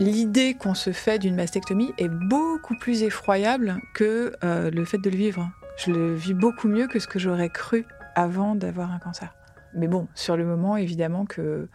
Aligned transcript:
l'idée 0.00 0.54
qu'on 0.54 0.74
se 0.74 0.90
fait 0.90 1.18
d'une 1.18 1.36
mastectomie 1.36 1.92
est 1.98 2.08
beaucoup 2.08 2.74
plus 2.76 3.02
effroyable 3.04 3.80
que 3.94 4.32
euh, 4.42 4.70
le 4.70 4.84
fait 4.84 4.98
de 4.98 5.10
le 5.10 5.16
vivre. 5.16 5.48
Je 5.76 5.92
le 5.92 6.14
vis 6.14 6.34
beaucoup 6.34 6.66
mieux 6.66 6.88
que 6.88 6.98
ce 6.98 7.06
que 7.06 7.18
j'aurais 7.18 7.50
cru 7.50 7.86
avant 8.16 8.54
d'avoir 8.56 8.90
un 8.90 8.98
cancer. 8.98 9.34
Mais 9.74 9.86
bon, 9.86 10.08
sur 10.14 10.36
le 10.36 10.44
moment, 10.44 10.76
évidemment 10.76 11.26
que 11.26 11.68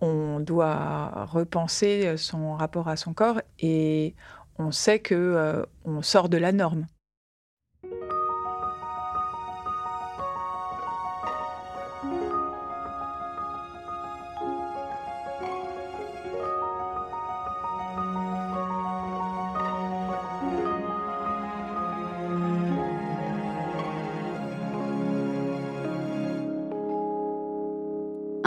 on 0.00 0.38
doit 0.40 1.24
repenser 1.24 2.16
son 2.16 2.54
rapport 2.54 2.88
à 2.88 2.96
son 2.96 3.14
corps 3.14 3.40
et 3.58 4.14
on 4.58 4.70
sait 4.70 4.98
que 4.98 5.14
euh, 5.14 5.64
on 5.84 6.02
sort 6.02 6.28
de 6.28 6.36
la 6.36 6.52
norme. 6.52 6.86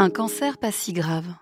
Un 0.08 0.10
cancer 0.10 0.58
pas 0.58 0.72
si 0.72 0.94
grave. 0.94 1.36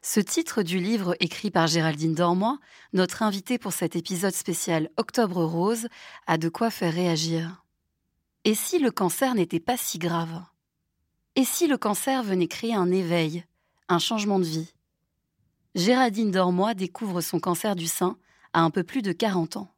Ce 0.00 0.18
titre 0.18 0.62
du 0.62 0.78
livre 0.78 1.14
écrit 1.20 1.50
par 1.50 1.66
Géraldine 1.66 2.14
Dormoy, 2.14 2.56
notre 2.94 3.22
invitée 3.22 3.58
pour 3.58 3.74
cet 3.74 3.96
épisode 3.96 4.32
spécial 4.32 4.88
Octobre 4.96 5.44
Rose, 5.44 5.88
a 6.26 6.38
de 6.38 6.48
quoi 6.48 6.70
faire 6.70 6.94
réagir. 6.94 7.66
Et 8.44 8.54
si 8.54 8.78
le 8.78 8.90
cancer 8.90 9.34
n'était 9.34 9.60
pas 9.60 9.76
si 9.76 9.98
grave? 9.98 10.42
Et 11.36 11.44
si 11.44 11.66
le 11.66 11.76
cancer 11.76 12.22
venait 12.22 12.48
créer 12.48 12.72
un 12.72 12.90
éveil, 12.90 13.44
un 13.90 13.98
changement 13.98 14.38
de 14.38 14.46
vie? 14.46 14.72
Géraldine 15.74 16.30
Dormoy 16.30 16.72
découvre 16.72 17.20
son 17.20 17.40
cancer 17.40 17.76
du 17.76 17.88
sein 17.88 18.16
à 18.54 18.62
un 18.62 18.70
peu 18.70 18.84
plus 18.84 19.02
de 19.02 19.12
40 19.12 19.58
ans. 19.58 19.70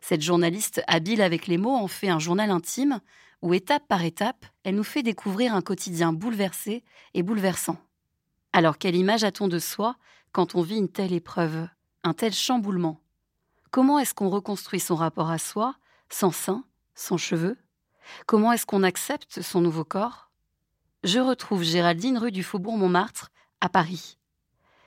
Cette 0.00 0.22
journaliste 0.22 0.82
habile 0.86 1.20
avec 1.20 1.48
les 1.48 1.58
mots 1.58 1.76
en 1.76 1.86
fait 1.86 2.08
un 2.08 2.18
journal 2.18 2.50
intime 2.50 3.02
où 3.42 3.54
étape 3.54 3.86
par 3.88 4.02
étape, 4.02 4.46
elle 4.64 4.76
nous 4.76 4.84
fait 4.84 5.02
découvrir 5.02 5.54
un 5.54 5.62
quotidien 5.62 6.12
bouleversé 6.12 6.84
et 7.14 7.22
bouleversant. 7.22 7.76
Alors 8.52 8.78
quelle 8.78 8.96
image 8.96 9.24
a-t-on 9.24 9.48
de 9.48 9.58
soi 9.58 9.96
quand 10.30 10.54
on 10.54 10.62
vit 10.62 10.78
une 10.78 10.88
telle 10.88 11.12
épreuve, 11.12 11.68
un 12.04 12.14
tel 12.14 12.32
chamboulement? 12.32 13.00
Comment 13.70 13.98
est-ce 13.98 14.14
qu'on 14.14 14.30
reconstruit 14.30 14.80
son 14.80 14.94
rapport 14.94 15.30
à 15.30 15.38
soi, 15.38 15.74
sans 16.08 16.30
sein, 16.30 16.64
sans 16.94 17.16
cheveux? 17.16 17.58
Comment 18.26 18.52
est-ce 18.52 18.66
qu'on 18.66 18.82
accepte 18.82 19.42
son 19.42 19.60
nouveau 19.60 19.84
corps? 19.84 20.30
Je 21.04 21.18
retrouve 21.18 21.62
Géraldine 21.62 22.18
rue 22.18 22.32
du 22.32 22.42
Faubourg 22.42 22.76
Montmartre, 22.76 23.30
à 23.60 23.68
Paris. 23.68 24.18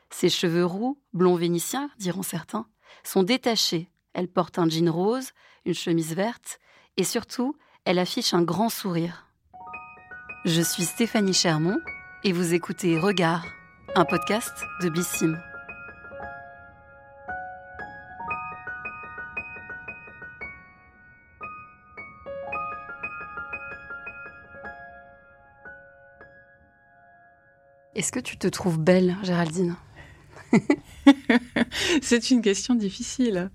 Ses 0.10 0.30
cheveux 0.30 0.66
roux, 0.66 1.00
blonds 1.14 1.36
vénitiens, 1.36 1.90
diront 1.98 2.24
certains, 2.24 2.68
sont 3.04 3.24
détachés. 3.24 3.90
Elle 4.14 4.28
porte 4.28 4.60
un 4.60 4.70
jean 4.70 4.90
rose, 4.90 5.32
une 5.66 5.74
chemise 5.74 6.14
verte, 6.14 6.60
et 6.96 7.04
surtout, 7.04 7.58
elle 7.86 8.00
affiche 8.00 8.34
un 8.34 8.42
grand 8.42 8.70
sourire. 8.70 9.28
Je 10.44 10.62
suis 10.62 10.84
Stéphanie 10.84 11.34
Chermont 11.34 11.80
et 12.24 12.34
vous 12.34 12.56
écoutez 12.56 12.98
Regard, 12.98 13.46
un 13.96 14.06
podcast 14.06 14.54
de 14.82 14.90
Bissim. 14.90 15.38
Est-ce 27.94 28.12
que 28.12 28.20
tu 28.20 28.38
te 28.38 28.48
trouves 28.48 28.80
belle, 28.80 29.16
Géraldine? 29.24 29.76
C'est 32.02 32.32
une 32.32 32.42
question 32.42 32.76
difficile. 32.76 33.50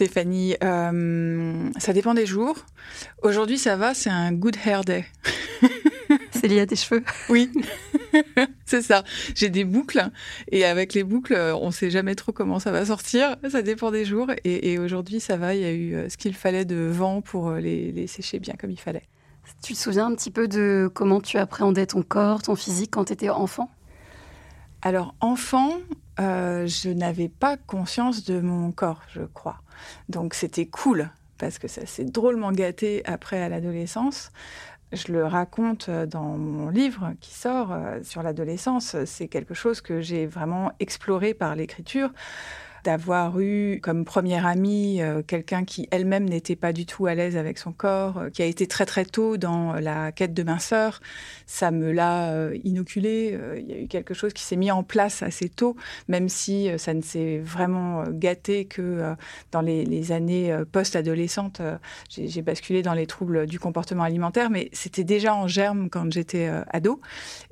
Stéphanie, 0.00 0.56
euh, 0.64 1.68
ça 1.76 1.92
dépend 1.92 2.14
des 2.14 2.24
jours. 2.24 2.56
Aujourd'hui, 3.22 3.58
ça 3.58 3.76
va, 3.76 3.92
c'est 3.92 4.08
un 4.08 4.32
good 4.32 4.56
hair 4.64 4.82
day. 4.82 5.04
c'est 6.30 6.48
lié 6.48 6.60
à 6.60 6.66
tes 6.66 6.74
cheveux 6.74 7.04
Oui, 7.28 7.52
c'est 8.64 8.80
ça. 8.80 9.04
J'ai 9.34 9.50
des 9.50 9.64
boucles 9.64 10.08
et 10.50 10.64
avec 10.64 10.94
les 10.94 11.04
boucles, 11.04 11.34
on 11.34 11.66
ne 11.66 11.70
sait 11.70 11.90
jamais 11.90 12.14
trop 12.14 12.32
comment 12.32 12.58
ça 12.58 12.72
va 12.72 12.86
sortir. 12.86 13.36
Ça 13.50 13.60
dépend 13.60 13.90
des 13.90 14.06
jours. 14.06 14.28
Et, 14.44 14.78
aujourd'hui, 14.78 15.20
ça 15.20 15.36
va. 15.36 15.54
Il 15.54 15.60
y 15.60 15.66
a 15.66 15.72
eu 15.72 15.94
euh, 15.94 16.08
ce 16.08 16.16
qu'il 16.16 16.32
fallait 16.32 16.64
de 16.64 16.76
vent 16.76 17.20
pour 17.20 17.50
euh, 17.50 17.60
les, 17.60 17.92
les 17.92 18.06
sécher 18.06 18.38
bien 18.38 18.54
comme 18.58 18.70
il 18.70 18.80
fallait. 18.80 19.04
Tu 19.62 19.74
te 19.74 19.78
souviens 19.78 20.06
un 20.06 20.14
petit 20.14 20.30
peu 20.30 20.48
de 20.48 20.90
comment 20.94 21.20
tu 21.20 21.36
appréhendais 21.36 21.84
ton 21.84 22.02
corps, 22.02 22.40
ton 22.40 22.56
physique 22.56 22.92
quand 22.92 23.04
tu 23.04 23.12
étais 23.12 23.28
enfant? 23.28 23.70
Alors, 24.80 25.14
enfant, 25.20 25.74
euh, 26.20 26.66
je 26.66 26.90
n'avais 26.90 27.28
pas 27.28 27.56
conscience 27.56 28.24
de 28.24 28.40
mon 28.40 28.72
corps, 28.72 29.02
je 29.12 29.22
crois. 29.22 29.62
Donc, 30.08 30.34
c'était 30.34 30.66
cool, 30.66 31.10
parce 31.38 31.58
que 31.58 31.68
ça 31.68 31.86
s'est 31.86 32.04
drôlement 32.04 32.52
gâté 32.52 33.02
après 33.06 33.40
à 33.40 33.48
l'adolescence. 33.48 34.30
Je 34.92 35.12
le 35.12 35.24
raconte 35.24 35.88
dans 35.88 36.36
mon 36.36 36.68
livre 36.68 37.12
qui 37.20 37.32
sort 37.32 37.72
euh, 37.72 38.00
sur 38.02 38.22
l'adolescence. 38.22 38.96
C'est 39.04 39.28
quelque 39.28 39.54
chose 39.54 39.80
que 39.80 40.00
j'ai 40.00 40.26
vraiment 40.26 40.72
exploré 40.80 41.32
par 41.32 41.54
l'écriture 41.54 42.10
d'avoir 42.84 43.40
eu 43.40 43.80
comme 43.82 44.04
première 44.04 44.46
amie 44.46 45.02
euh, 45.02 45.22
quelqu'un 45.22 45.64
qui 45.64 45.88
elle-même 45.90 46.28
n'était 46.28 46.56
pas 46.56 46.72
du 46.72 46.86
tout 46.86 47.06
à 47.06 47.14
l'aise 47.14 47.36
avec 47.36 47.58
son 47.58 47.72
corps, 47.72 48.18
euh, 48.18 48.30
qui 48.30 48.42
a 48.42 48.46
été 48.46 48.66
très 48.66 48.86
très 48.86 49.04
tôt 49.04 49.36
dans 49.36 49.74
la 49.74 50.12
quête 50.12 50.34
de 50.34 50.42
minceur. 50.42 51.00
Ça 51.46 51.70
me 51.70 51.92
l'a 51.92 52.30
euh, 52.32 52.56
inoculé. 52.64 53.38
Il 53.58 53.66
y 53.66 53.72
a 53.72 53.78
eu 53.80 53.88
quelque 53.88 54.14
chose 54.14 54.32
qui 54.32 54.42
s'est 54.42 54.56
mis 54.56 54.70
en 54.70 54.82
place 54.82 55.22
assez 55.22 55.48
tôt, 55.48 55.76
même 56.08 56.28
si 56.28 56.68
ça 56.78 56.94
ne 56.94 57.02
s'est 57.02 57.38
vraiment 57.38 58.04
gâté 58.08 58.64
que 58.64 59.14
dans 59.52 59.60
les, 59.60 59.84
les 59.84 60.12
années 60.12 60.56
post-adolescentes. 60.72 61.60
J'ai 62.08 62.42
basculé 62.42 62.82
dans 62.82 62.94
les 62.94 63.06
troubles 63.06 63.46
du 63.46 63.58
comportement 63.58 64.04
alimentaire, 64.04 64.50
mais 64.50 64.68
c'était 64.72 65.04
déjà 65.04 65.34
en 65.34 65.48
germe 65.48 65.90
quand 65.90 66.10
j'étais 66.12 66.50
ado. 66.70 67.00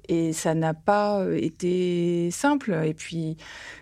Et 0.08 0.32
ça 0.32 0.54
n'a 0.54 0.74
pas 0.74 1.24
été 1.36 2.30
simple. 2.30 2.74
Et 2.84 2.94
puis, 2.94 3.36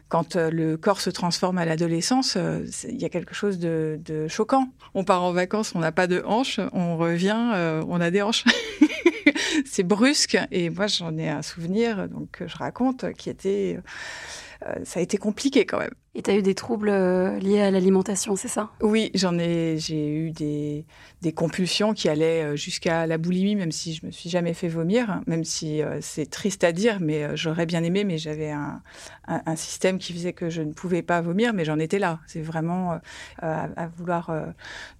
quand 0.08 0.36
euh, 0.36 0.50
le 0.50 0.76
corps 0.76 1.00
se 1.00 1.10
transforme 1.10 1.58
à 1.58 1.64
l'adolescence, 1.64 2.34
euh, 2.36 2.64
il 2.88 3.00
y 3.00 3.04
a 3.04 3.08
quelque 3.08 3.34
chose 3.34 3.58
de, 3.58 3.98
choquant. 4.28 4.68
On 4.94 5.04
part 5.04 5.22
en 5.22 5.32
vacances, 5.32 5.74
on 5.74 5.80
n'a 5.80 5.92
pas 5.92 6.06
de 6.06 6.22
hanches, 6.24 6.60
on 6.72 6.96
revient, 6.96 7.52
euh, 7.54 7.84
on 7.88 8.00
a 8.00 8.10
des 8.10 8.22
hanches. 8.22 8.44
c'est 9.64 9.82
brusque. 9.82 10.38
Et 10.50 10.70
moi, 10.70 10.86
j'en 10.86 11.16
ai 11.16 11.28
un 11.28 11.42
souvenir 11.42 12.08
donc, 12.08 12.30
que 12.30 12.46
je 12.46 12.56
raconte 12.56 13.12
qui 13.14 13.30
était 13.30 13.78
ça 14.84 15.00
a 15.00 15.02
été 15.02 15.18
compliqué 15.18 15.66
quand 15.66 15.78
même. 15.78 15.92
Et 16.18 16.22
tu 16.22 16.30
as 16.30 16.34
eu 16.34 16.40
des 16.40 16.54
troubles 16.54 16.88
liés 17.40 17.60
à 17.60 17.70
l'alimentation, 17.70 18.36
c'est 18.36 18.48
ça? 18.48 18.70
Oui, 18.80 19.10
j'en 19.12 19.38
ai, 19.38 19.76
j'ai 19.76 20.08
eu 20.08 20.30
des, 20.30 20.86
compulsions 21.34 21.92
qui 21.92 22.08
allaient 22.08 22.42
euh, 22.42 22.56
jusqu'à 22.56 23.06
la 23.06 23.18
boulimie, 23.18 23.56
même 23.56 23.72
si 23.72 23.92
je 23.92 24.06
me 24.06 24.10
suis 24.10 24.30
jamais 24.30 24.54
fait 24.54 24.68
vomir, 24.68 25.20
même 25.26 25.44
si 25.44 25.82
euh, 25.82 25.98
c'est 26.00 26.30
triste 26.30 26.64
à 26.64 26.72
dire, 26.72 27.00
mais 27.00 27.24
euh, 27.24 27.36
j'aurais 27.36 27.66
bien 27.66 27.82
aimé, 27.82 28.04
mais 28.04 28.16
j'avais 28.16 28.50
un, 28.50 28.80
système 29.56 29.98
qui 29.98 30.12
faisait 30.12 30.32
que 30.32 30.48
je 30.48 30.62
ne 30.62 30.72
pouvais 30.72 31.02
pas 31.02 31.20
vomir, 31.20 31.52
mais 31.52 31.64
j'en 31.64 31.78
étais 31.78 31.98
là. 31.98 32.20
C'est 32.28 32.40
vraiment 32.40 33.00
à, 33.42 33.88
vouloir 33.96 34.30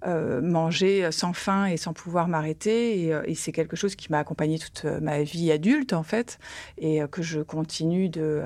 manger 0.05 1.09
sans 1.11 1.31
faim 1.31 1.65
et 1.65 1.77
sans 1.77 1.93
pouvoir 1.93 2.27
m'arrêter, 2.27 3.07
et, 3.25 3.35
c'est 3.35 3.53
quelque 3.53 3.77
chose 3.77 3.95
qui 3.95 4.11
m'a 4.11 4.19
accompagné 4.19 4.59
toute 4.59 4.83
ma 4.83 5.23
vie 5.23 5.49
adulte 5.51 5.93
en 5.93 6.03
fait, 6.03 6.39
et 6.77 6.99
que 7.09 7.21
je 7.21 7.39
continue 7.39 8.09
de, 8.09 8.41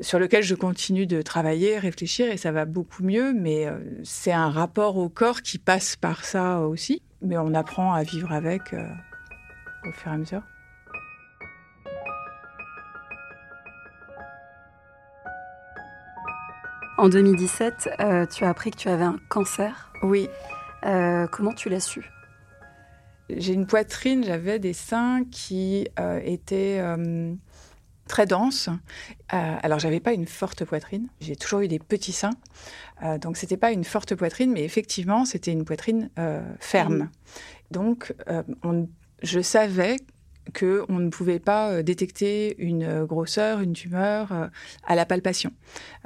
sur 0.00 0.20
lequel 0.20 0.44
je 0.44 0.54
continue 0.54 1.06
de 1.06 1.20
travailler, 1.20 1.78
et 2.02 2.36
ça 2.36 2.52
va 2.52 2.64
beaucoup 2.64 3.02
mieux, 3.02 3.32
mais 3.32 3.66
c'est 4.04 4.32
un 4.32 4.50
rapport 4.50 4.96
au 4.96 5.08
corps 5.08 5.42
qui 5.42 5.58
passe 5.58 5.96
par 5.96 6.24
ça 6.24 6.60
aussi 6.60 7.02
mais 7.22 7.38
on 7.38 7.54
apprend 7.54 7.92
à 7.92 8.02
vivre 8.02 8.32
avec 8.32 8.72
euh, 8.72 8.86
au 9.86 9.92
fur 9.92 10.10
et 10.10 10.14
à 10.14 10.18
mesure. 10.18 10.42
En 16.96 17.08
2017, 17.08 17.90
euh, 18.00 18.26
tu 18.26 18.44
as 18.44 18.48
appris 18.48 18.72
que 18.72 18.76
tu 18.76 18.88
avais 18.88 19.04
un 19.04 19.18
cancer. 19.28 19.92
Oui. 20.02 20.28
Euh, 20.84 21.26
comment 21.28 21.52
tu 21.52 21.68
l'as 21.68 21.80
su? 21.80 22.10
J'ai 23.30 23.52
une 23.52 23.66
poitrine, 23.66 24.24
j'avais 24.24 24.58
des 24.58 24.72
seins 24.72 25.22
qui 25.30 25.86
étaient 26.24 26.82
très 28.08 28.26
denses. 28.26 28.68
alors, 29.28 29.78
j'avais 29.78 30.00
pas 30.00 30.12
une 30.12 30.26
forte 30.26 30.64
poitrine. 30.64 31.08
J'ai 31.20 31.36
toujours 31.36 31.60
eu 31.60 31.68
des 31.68 31.78
petits 31.78 32.12
seins. 32.12 32.34
Euh, 33.02 33.18
donc 33.18 33.36
c'était 33.36 33.56
pas 33.56 33.72
une 33.72 33.84
forte 33.84 34.14
poitrine, 34.14 34.52
mais 34.52 34.64
effectivement 34.64 35.24
c'était 35.24 35.52
une 35.52 35.64
poitrine 35.64 36.10
euh, 36.18 36.42
ferme. 36.60 37.10
Donc 37.70 38.14
euh, 38.28 38.42
je 39.22 39.40
savais 39.40 39.96
qu'on 40.52 40.98
ne 40.98 41.08
pouvait 41.08 41.38
pas 41.38 41.70
euh, 41.70 41.82
détecter 41.82 42.56
une 42.58 43.04
grosseur, 43.04 43.60
une 43.60 43.72
tumeur 43.72 44.32
euh, 44.32 44.46
à 44.84 44.94
la 44.94 45.06
palpation. 45.06 45.52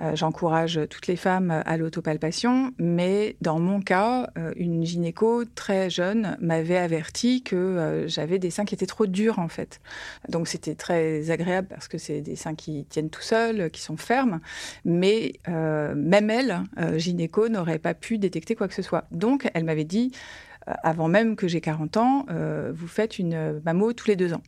Euh, 0.00 0.14
j'encourage 0.14 0.80
toutes 0.90 1.06
les 1.06 1.16
femmes 1.16 1.62
à 1.64 1.76
l'autopalpation, 1.76 2.72
mais 2.78 3.36
dans 3.40 3.58
mon 3.58 3.80
cas, 3.80 4.30
une 4.56 4.84
gynéco 4.84 5.44
très 5.44 5.90
jeune 5.90 6.36
m'avait 6.40 6.76
averti 6.76 7.42
que 7.42 8.04
j'avais 8.06 8.38
des 8.38 8.50
seins 8.50 8.64
qui 8.64 8.74
étaient 8.74 8.86
trop 8.86 9.06
durs 9.06 9.38
en 9.38 9.48
fait. 9.48 9.80
Donc 10.28 10.48
c'était 10.48 10.74
très 10.74 11.30
agréable 11.30 11.68
parce 11.68 11.88
que 11.88 11.98
c'est 11.98 12.20
des 12.20 12.36
seins 12.36 12.54
qui 12.54 12.84
tiennent 12.86 13.10
tout 13.10 13.22
seuls, 13.22 13.70
qui 13.70 13.80
sont 13.80 13.96
fermes, 13.96 14.40
mais 14.84 15.34
même 15.46 16.30
elle, 16.30 16.62
gynéco, 16.96 17.48
n'aurait 17.48 17.78
pas 17.78 17.94
pu 17.94 18.18
détecter 18.18 18.54
quoi 18.54 18.68
que 18.68 18.74
ce 18.74 18.82
soit. 18.82 19.04
Donc 19.10 19.50
elle 19.54 19.64
m'avait 19.64 19.84
dit 19.84 20.12
euh, 20.12 20.51
avant 20.66 21.08
même 21.08 21.36
que 21.36 21.48
j'ai 21.48 21.60
40 21.60 21.96
ans, 21.96 22.26
euh, 22.30 22.72
vous 22.74 22.86
faites 22.86 23.18
une 23.18 23.60
mammo 23.64 23.92
tous 23.92 24.08
les 24.08 24.16
deux 24.16 24.32
ans. 24.32 24.42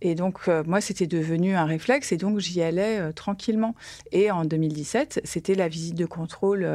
Et 0.00 0.14
donc, 0.14 0.40
euh, 0.48 0.62
moi, 0.66 0.80
c'était 0.80 1.06
devenu 1.06 1.54
un 1.54 1.64
réflexe 1.64 2.12
et 2.12 2.16
donc 2.16 2.38
j'y 2.38 2.62
allais 2.62 3.12
tranquillement. 3.12 3.74
Et 4.12 4.30
en 4.30 4.44
2017, 4.44 5.20
c'était 5.24 5.54
la 5.54 5.68
visite 5.68 5.94
de 5.94 6.06
contrôle 6.06 6.68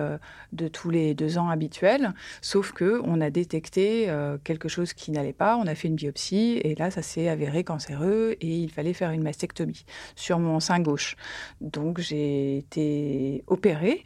de 0.53 0.67
tous 0.67 0.89
les 0.89 1.13
deux 1.13 1.37
ans 1.37 1.49
habituels, 1.49 2.13
sauf 2.41 2.71
que 2.71 3.01
on 3.03 3.21
a 3.21 3.29
détecté 3.29 4.11
quelque 4.43 4.67
chose 4.67 4.93
qui 4.93 5.11
n'allait 5.11 5.33
pas, 5.33 5.57
on 5.57 5.67
a 5.67 5.75
fait 5.75 5.87
une 5.87 5.95
biopsie 5.95 6.59
et 6.63 6.75
là, 6.75 6.91
ça 6.91 7.01
s'est 7.01 7.29
avéré 7.29 7.63
cancéreux 7.63 8.35
et 8.41 8.47
il 8.47 8.71
fallait 8.71 8.93
faire 8.93 9.11
une 9.11 9.23
mastectomie 9.23 9.85
sur 10.15 10.39
mon 10.39 10.59
sein 10.59 10.79
gauche. 10.79 11.15
Donc, 11.61 11.99
j'ai 11.99 12.57
été 12.57 13.43
opérée 13.47 14.05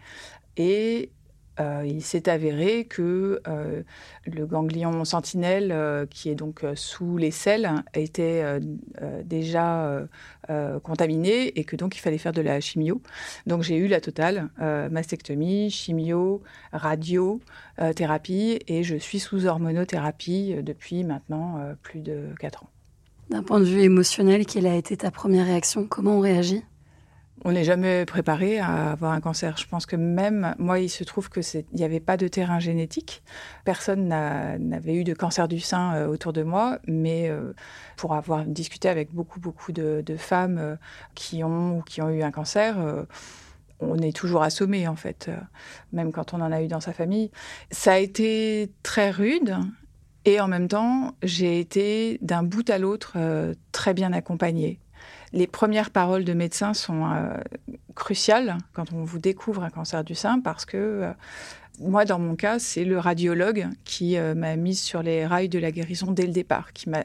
et 0.58 1.10
euh, 1.60 1.84
il 1.86 2.02
s'est 2.02 2.30
avéré 2.30 2.86
que 2.86 3.42
euh, 3.48 3.84
le 4.26 4.46
ganglion 4.46 5.06
sentinelle, 5.06 5.72
euh, 5.72 6.06
qui 6.06 6.30
est 6.30 6.36
donc 6.36 6.66
sous 6.76 7.18
les 7.18 7.32
selles, 7.32 7.70
était 7.94 8.44
déjà 9.24 10.08
contaminé 10.84 11.60
et 11.60 11.64
que 11.64 11.76
donc 11.76 11.96
il 11.96 12.00
fallait 12.00 12.18
faire 12.18 12.32
de 12.32 12.42
la 12.42 12.60
chimio. 12.60 13.02
Donc 13.48 13.64
j'ai 13.64 13.78
eu 13.78 13.88
la 13.88 14.02
totale, 14.02 14.50
mastectomie, 14.92 15.70
chimio, 15.70 16.42
radio, 16.72 17.40
thérapie 17.96 18.60
et 18.68 18.84
je 18.84 18.96
suis 18.96 19.20
sous 19.20 19.46
hormonothérapie 19.46 20.56
depuis 20.62 21.04
maintenant 21.04 21.60
plus 21.82 22.02
de 22.02 22.30
4 22.40 22.64
ans. 22.64 22.70
D'un 23.30 23.44
point 23.44 23.60
de 23.60 23.66
vue 23.66 23.82
émotionnel, 23.82 24.46
quelle 24.46 24.68
a 24.68 24.76
été 24.76 24.98
ta 24.98 25.12
première 25.12 25.46
réaction? 25.46 25.88
Comment 25.88 26.18
on 26.18 26.20
réagit? 26.20 26.64
On 27.46 27.52
n'est 27.52 27.64
jamais 27.64 28.06
préparé 28.06 28.60
à 28.60 28.92
avoir 28.92 29.12
un 29.12 29.20
cancer. 29.20 29.58
Je 29.58 29.68
pense 29.68 29.86
que 29.86 29.96
même 29.96 30.56
moi, 30.58 30.80
il 30.80 30.90
se 30.90 31.04
trouve 31.04 31.30
que 31.30 31.42
n'y 31.74 31.84
avait 31.84 32.00
pas 32.00 32.18
de 32.18 32.28
terrain 32.28 32.60
génétique. 32.60 33.24
Personne 33.66 34.08
n'avait 34.08 34.96
eu 34.96 35.04
de 35.04 35.14
cancer 35.14 35.48
du 35.48 35.60
sein 35.60 35.96
euh, 35.96 36.08
autour 36.08 36.34
de 36.34 36.44
moi, 36.44 36.80
mais 36.88 37.30
euh, 37.30 37.54
pour 37.98 38.14
avoir 38.16 38.46
discuté 38.46 38.88
avec 38.88 39.14
beaucoup 39.14 39.40
beaucoup 39.40 39.72
de, 39.72 40.04
femmes 40.18 40.58
euh, 40.58 40.76
qui 41.16 41.44
ont 41.44 41.82
qui 41.82 42.02
ont 42.02 42.10
eu 42.10 42.24
un 42.24 42.32
cancer. 42.32 42.78
on 43.80 43.98
est 43.98 44.16
toujours 44.16 44.44
assommé 44.44 44.88
en 44.88 44.96
fait, 44.96 45.30
même 45.92 46.12
quand 46.12 46.34
on 46.34 46.42
en 46.42 46.52
a 46.52 46.62
eu 46.62 46.68
dans 46.68 46.80
sa 46.80 46.94
famille. 46.94 47.32
Ça 47.72 47.94
a 47.94 47.98
été 47.98 48.72
très 48.84 49.12
rude, 49.12 49.58
et 50.26 50.40
en 50.40 50.48
même 50.48 50.68
temps, 50.70 51.16
j'ai 51.24 51.60
été 51.60 52.20
d'un 52.22 52.44
bout 52.44 52.70
à 52.70 52.78
l'autre 52.78 53.18
très 53.72 53.94
bien 53.94 54.14
accompagnée 54.14 54.80
les 55.34 55.48
premières 55.48 55.90
paroles 55.90 56.24
de 56.24 56.34
médecin 56.34 56.74
sont 56.74 57.12
euh, 57.12 57.36
cruciales 57.96 58.58
quand 58.74 58.94
on 58.94 59.04
vous 59.04 59.20
découvre 59.20 59.64
un 59.64 59.70
cancer 59.70 60.04
du 60.04 60.16
sein 60.16 60.40
parce 60.40 60.64
que 60.66 60.78
euh, 60.78 61.12
moi, 61.80 62.06
dans 62.06 62.20
mon 62.20 62.36
cas, 62.36 62.60
c'est 62.60 62.86
le 62.86 63.00
radiologue 63.00 63.68
qui 63.84 64.18
euh, 64.18 64.36
m'a 64.36 64.56
mise 64.56 64.80
sur 64.80 65.02
les 65.02 65.26
rails 65.26 65.50
de 65.50 65.58
la 65.58 65.72
guérison 65.72 66.12
dès 66.12 66.28
le 66.28 66.32
départ, 66.32 66.72
qui 66.72 66.88
m'a 66.88 67.04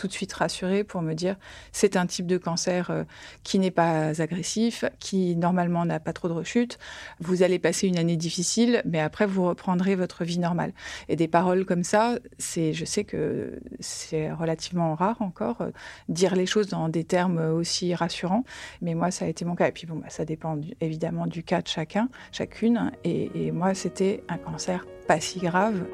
tout 0.00 0.08
de 0.08 0.12
suite 0.14 0.32
rassurée 0.32 0.82
pour 0.82 1.02
me 1.02 1.12
dire 1.12 1.36
c'est 1.72 1.94
un 1.94 2.06
type 2.06 2.26
de 2.26 2.38
cancer 2.38 2.90
euh, 2.90 3.04
qui 3.44 3.58
n'est 3.58 3.70
pas 3.70 4.18
agressif, 4.22 4.86
qui 4.98 5.36
normalement 5.36 5.84
n'a 5.84 6.00
pas 6.00 6.14
trop 6.14 6.26
de 6.26 6.32
rechutes. 6.32 6.78
Vous 7.20 7.42
allez 7.42 7.58
passer 7.58 7.86
une 7.86 7.98
année 7.98 8.16
difficile, 8.16 8.80
mais 8.86 8.98
après 8.98 9.26
vous 9.26 9.46
reprendrez 9.46 9.96
votre 9.96 10.24
vie 10.24 10.38
normale. 10.38 10.72
Et 11.10 11.16
des 11.16 11.28
paroles 11.28 11.66
comme 11.66 11.84
ça, 11.84 12.18
c'est, 12.38 12.72
je 12.72 12.86
sais 12.86 13.04
que 13.04 13.60
c'est 13.78 14.32
relativement 14.32 14.94
rare 14.94 15.20
encore 15.20 15.60
euh, 15.60 15.70
dire 16.08 16.34
les 16.34 16.46
choses 16.46 16.68
dans 16.68 16.88
des 16.88 17.04
termes 17.04 17.52
aussi 17.52 17.94
rassurants, 17.94 18.44
mais 18.80 18.94
moi 18.94 19.10
ça 19.10 19.26
a 19.26 19.28
été 19.28 19.44
mon 19.44 19.54
cas. 19.54 19.68
Et 19.68 19.72
puis 19.72 19.86
bon, 19.86 19.96
bah, 19.96 20.08
ça 20.08 20.24
dépend 20.24 20.58
évidemment 20.80 21.26
du 21.26 21.42
cas 21.42 21.60
de 21.60 21.68
chacun, 21.68 22.08
chacune. 22.32 22.90
et 23.04 23.50
moi 23.50 23.74
c'était 23.74 24.24
un 24.30 24.38
cancer 24.38 24.86
pas 25.06 25.20
si 25.20 25.40
grave. 25.40 25.84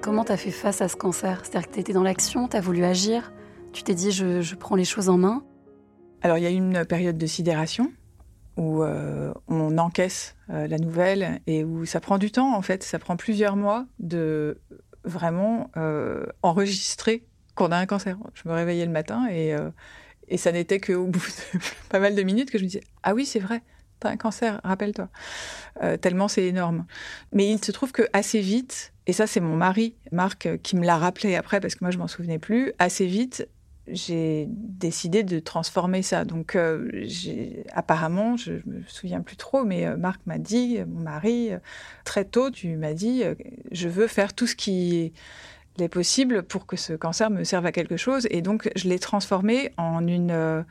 Comment 0.00 0.24
tu 0.24 0.32
as 0.32 0.38
fait 0.38 0.50
face 0.50 0.80
à 0.80 0.88
ce 0.88 0.96
cancer? 0.96 1.42
C'est-à-dire 1.44 1.68
que 1.68 1.74
tu 1.74 1.80
étais 1.80 1.92
dans 1.92 2.02
l'action, 2.02 2.48
tu 2.48 2.56
as 2.56 2.60
voulu 2.62 2.84
agir, 2.84 3.32
tu 3.74 3.82
t'es 3.82 3.94
dit 3.94 4.10
je, 4.12 4.54
prends 4.54 4.74
les 4.74 4.86
choses 4.86 5.10
en 5.10 5.18
main 5.18 5.44
Alors 6.22 6.38
il 6.38 6.44
y 6.44 6.46
a 6.46 6.50
eu 6.50 6.54
une 6.54 6.86
période 6.86 7.18
de 7.18 7.26
sidération 7.26 7.92
où 8.56 8.82
euh, 8.82 9.34
on 9.46 9.76
encaisse 9.76 10.36
euh, 10.48 10.66
la 10.66 10.78
nouvelle 10.78 11.42
et 11.46 11.64
où 11.64 11.84
ça 11.84 12.00
prend 12.00 12.16
du 12.16 12.30
temps 12.30 12.56
en 12.56 12.62
fait, 12.62 12.82
ça 12.82 12.98
prend 12.98 13.16
plusieurs 13.16 13.56
mois 13.56 13.84
de 13.98 14.58
vraiment 15.04 15.70
euh, 15.76 16.24
enregistrer 16.42 17.26
qu'on 17.54 17.70
a 17.70 17.76
un 17.76 17.86
cancer. 17.86 18.16
Je 18.32 18.48
me 18.48 18.54
réveillais 18.54 18.86
le 18.86 18.92
matin 18.92 19.28
et, 19.30 19.54
et 20.28 20.38
ça 20.38 20.50
n'était 20.50 20.80
qu'au 20.80 21.04
bout 21.04 21.20
de 21.20 21.58
pas 21.90 21.98
mal 21.98 22.14
de 22.14 22.22
minutes 22.22 22.50
que 22.50 22.56
je 22.56 22.62
me 22.62 22.68
disais 22.68 22.84
ah 23.02 23.12
oui 23.12 23.26
c'est 23.26 23.38
vrai, 23.38 23.60
t'as 23.98 24.08
un 24.08 24.16
cancer, 24.16 24.62
rappelle-toi. 24.64 25.10
tellement 26.00 26.28
c'est 26.28 26.46
énorme. 26.46 26.86
Mais 27.32 27.50
il 27.50 27.62
se 27.62 27.70
trouve 27.70 27.92
que 27.92 28.08
assez 28.14 28.40
vite, 28.40 28.94
et 29.10 29.12
ça, 29.12 29.26
c'est 29.26 29.40
mon 29.40 29.56
mari, 29.56 29.96
Marc, 30.12 30.46
euh, 30.46 30.56
qui 30.56 30.76
me 30.76 30.86
l'a 30.86 30.96
rappelé 30.96 31.34
après, 31.34 31.58
parce 31.58 31.74
que 31.74 31.82
moi, 31.82 31.90
je 31.90 31.98
m'en 31.98 32.06
souvenais 32.06 32.38
plus. 32.38 32.72
Assez 32.78 33.06
vite, 33.06 33.48
j'ai 33.88 34.46
décidé 34.48 35.24
de 35.24 35.40
transformer 35.40 36.02
ça. 36.02 36.24
Donc, 36.24 36.54
euh, 36.54 36.88
apparemment, 37.72 38.36
je 38.36 38.52
me 38.52 38.84
souviens 38.86 39.20
plus 39.20 39.36
trop, 39.36 39.64
mais 39.64 39.84
euh, 39.84 39.96
Marc 39.96 40.20
m'a 40.26 40.38
dit, 40.38 40.78
mon 40.86 41.00
mari, 41.00 41.50
très 42.04 42.24
tôt, 42.24 42.52
tu 42.52 42.76
m'as 42.76 42.92
dit, 42.92 43.24
je 43.72 43.88
veux 43.88 44.06
faire 44.06 44.32
tout 44.32 44.46
ce 44.46 44.54
qui 44.54 45.12
est 45.80 45.88
possible 45.88 46.44
pour 46.44 46.66
que 46.66 46.76
ce 46.76 46.92
cancer 46.92 47.30
me 47.30 47.42
serve 47.42 47.66
à 47.66 47.72
quelque 47.72 47.96
chose. 47.96 48.28
Et 48.30 48.42
donc, 48.42 48.70
je 48.76 48.88
l'ai 48.88 49.00
transformé 49.00 49.72
en 49.76 50.06
une 50.06 50.64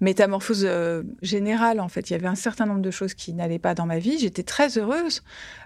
métamorphose 0.00 0.64
euh, 0.66 1.02
générale, 1.22 1.80
en 1.80 1.88
fait. 1.88 2.10
Il 2.10 2.12
y 2.12 2.16
avait 2.16 2.26
un 2.26 2.34
certain 2.34 2.66
nombre 2.66 2.82
de 2.82 2.90
choses 2.90 3.14
qui 3.14 3.32
n'allaient 3.32 3.58
pas 3.58 3.74
dans 3.74 3.86
ma 3.86 3.98
vie. 3.98 4.18
J'étais 4.18 4.42
très 4.42 4.78
heureuse, 4.78 5.22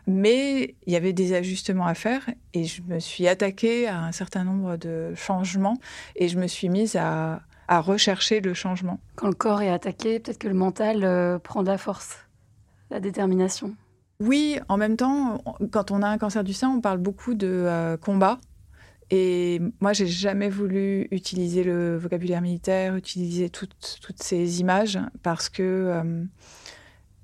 mais 0.06 0.75
il 0.87 0.93
y 0.93 0.97
avait 0.97 1.12
des 1.12 1.35
ajustements 1.35 1.87
à 1.87 1.94
faire 1.94 2.29
et 2.55 2.65
je 2.65 2.82
me 2.82 2.99
suis 2.99 3.27
attaquée 3.29 3.88
à 3.88 4.00
un 4.00 4.12
certain 4.12 4.44
nombre 4.44 4.77
de 4.77 5.12
changements 5.15 5.79
et 6.17 6.29
je 6.29 6.38
me 6.38 6.47
suis 6.47 6.69
mise 6.69 6.97
à, 6.97 7.43
rechercher 7.69 8.41
le 8.41 8.53
changement. 8.53 8.99
Quand 9.15 9.29
le 9.29 9.32
corps 9.32 9.62
est 9.62 9.71
attaqué, 9.71 10.19
peut-être 10.19 10.38
que 10.38 10.49
le 10.49 10.55
mental 10.55 11.05
euh, 11.05 11.38
prend 11.38 11.62
de 11.62 11.69
la 11.69 11.79
force, 11.79 12.17
la 12.91 12.99
détermination. 12.99 13.76
Oui, 14.19 14.59
en 14.69 14.76
même 14.76 14.97
temps, 14.97 15.41
quand 15.71 15.93
on 15.93 16.03
a 16.03 16.09
un 16.09 16.19
cancer 16.19 16.43
du 16.43 16.53
sein, 16.53 16.69
on 16.69 16.81
parle 16.81 16.99
beaucoup 16.99 17.35
de 17.35 17.47
euh, 17.47 17.97
combat. 17.97 18.40
Et 19.11 19.61
moi, 19.81 19.93
j'ai 19.93 20.07
jamais 20.07 20.49
voulu 20.49 21.09
utiliser 21.11 21.64
le 21.64 21.97
vocabulaire 21.97 22.40
militaire, 22.40 22.95
utiliser 22.95 23.50
toutes, 23.50 23.99
ces 24.17 24.61
images 24.61 25.00
parce 25.25 25.49
que 25.49 25.62
euh, 25.62 26.25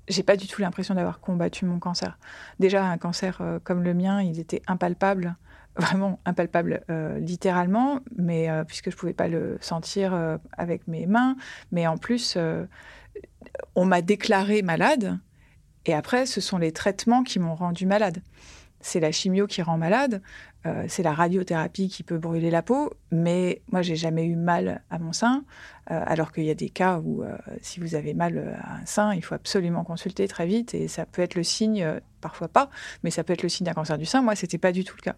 j'ai 0.09 0.23
pas 0.23 0.35
du 0.35 0.47
tout 0.47 0.61
l'impression 0.61 0.95
d'avoir 0.95 1.21
combattu 1.21 1.63
mon 1.65 1.79
cancer. 1.79 2.19
Déjà, 2.59 2.85
un 2.85 2.97
cancer 2.97 3.37
euh, 3.39 3.59
comme 3.63 3.83
le 3.83 3.93
mien, 3.93 4.21
il 4.21 4.37
était 4.37 4.61
impalpable, 4.67 5.37
vraiment 5.77 6.19
impalpable 6.25 6.83
euh, 6.89 7.19
littéralement, 7.19 8.01
mais 8.17 8.49
puisque 8.67 8.91
je 8.91 8.97
pouvais 8.97 9.13
pas 9.13 9.29
le 9.29 9.57
sentir 9.61 10.37
avec 10.57 10.87
mes 10.87 11.05
mains, 11.05 11.37
mais 11.71 11.87
en 11.87 11.97
plus, 11.97 12.37
on 13.75 13.85
m'a 13.85 14.01
déclaré 14.01 14.61
malade. 14.61 15.19
Et 15.85 15.93
après, 15.93 16.25
ce 16.25 16.41
sont 16.41 16.57
les 16.57 16.73
traitements 16.73 17.23
qui 17.23 17.39
m'ont 17.39 17.55
rendu 17.55 17.85
malade 17.85 18.21
c'est 18.81 18.99
la 18.99 19.11
chimio 19.11 19.47
qui 19.47 19.61
rend 19.61 19.77
malade, 19.77 20.21
euh, 20.65 20.85
c'est 20.87 21.03
la 21.03 21.13
radiothérapie 21.13 21.87
qui 21.87 22.03
peut 22.03 22.17
brûler 22.17 22.49
la 22.51 22.61
peau, 22.61 22.93
mais 23.11 23.61
moi 23.71 23.81
j'ai 23.81 23.95
jamais 23.95 24.25
eu 24.25 24.35
mal 24.35 24.81
à 24.89 24.99
mon 24.99 25.13
sein, 25.13 25.43
euh, 25.91 26.01
alors 26.05 26.31
qu'il 26.31 26.43
y 26.43 26.49
a 26.49 26.55
des 26.55 26.69
cas 26.69 26.99
où 26.99 27.23
euh, 27.23 27.37
si 27.61 27.79
vous 27.79 27.95
avez 27.95 28.13
mal 28.13 28.57
à 28.61 28.75
un 28.77 28.85
sein, 28.85 29.13
il 29.13 29.23
faut 29.23 29.35
absolument 29.35 29.83
consulter 29.83 30.27
très 30.27 30.45
vite 30.45 30.73
et 30.73 30.87
ça 30.87 31.05
peut 31.05 31.21
être 31.21 31.35
le 31.35 31.43
signe, 31.43 31.87
parfois 32.21 32.47
pas, 32.47 32.69
mais 33.03 33.11
ça 33.11 33.23
peut 33.23 33.33
être 33.33 33.43
le 33.43 33.49
signe 33.49 33.65
d'un 33.65 33.73
cancer 33.73 33.97
du 33.97 34.05
sein. 34.05 34.21
Moi 34.21 34.35
c'était 34.35 34.57
pas 34.57 34.71
du 34.71 34.83
tout 34.83 34.95
le 34.97 35.01
cas, 35.01 35.15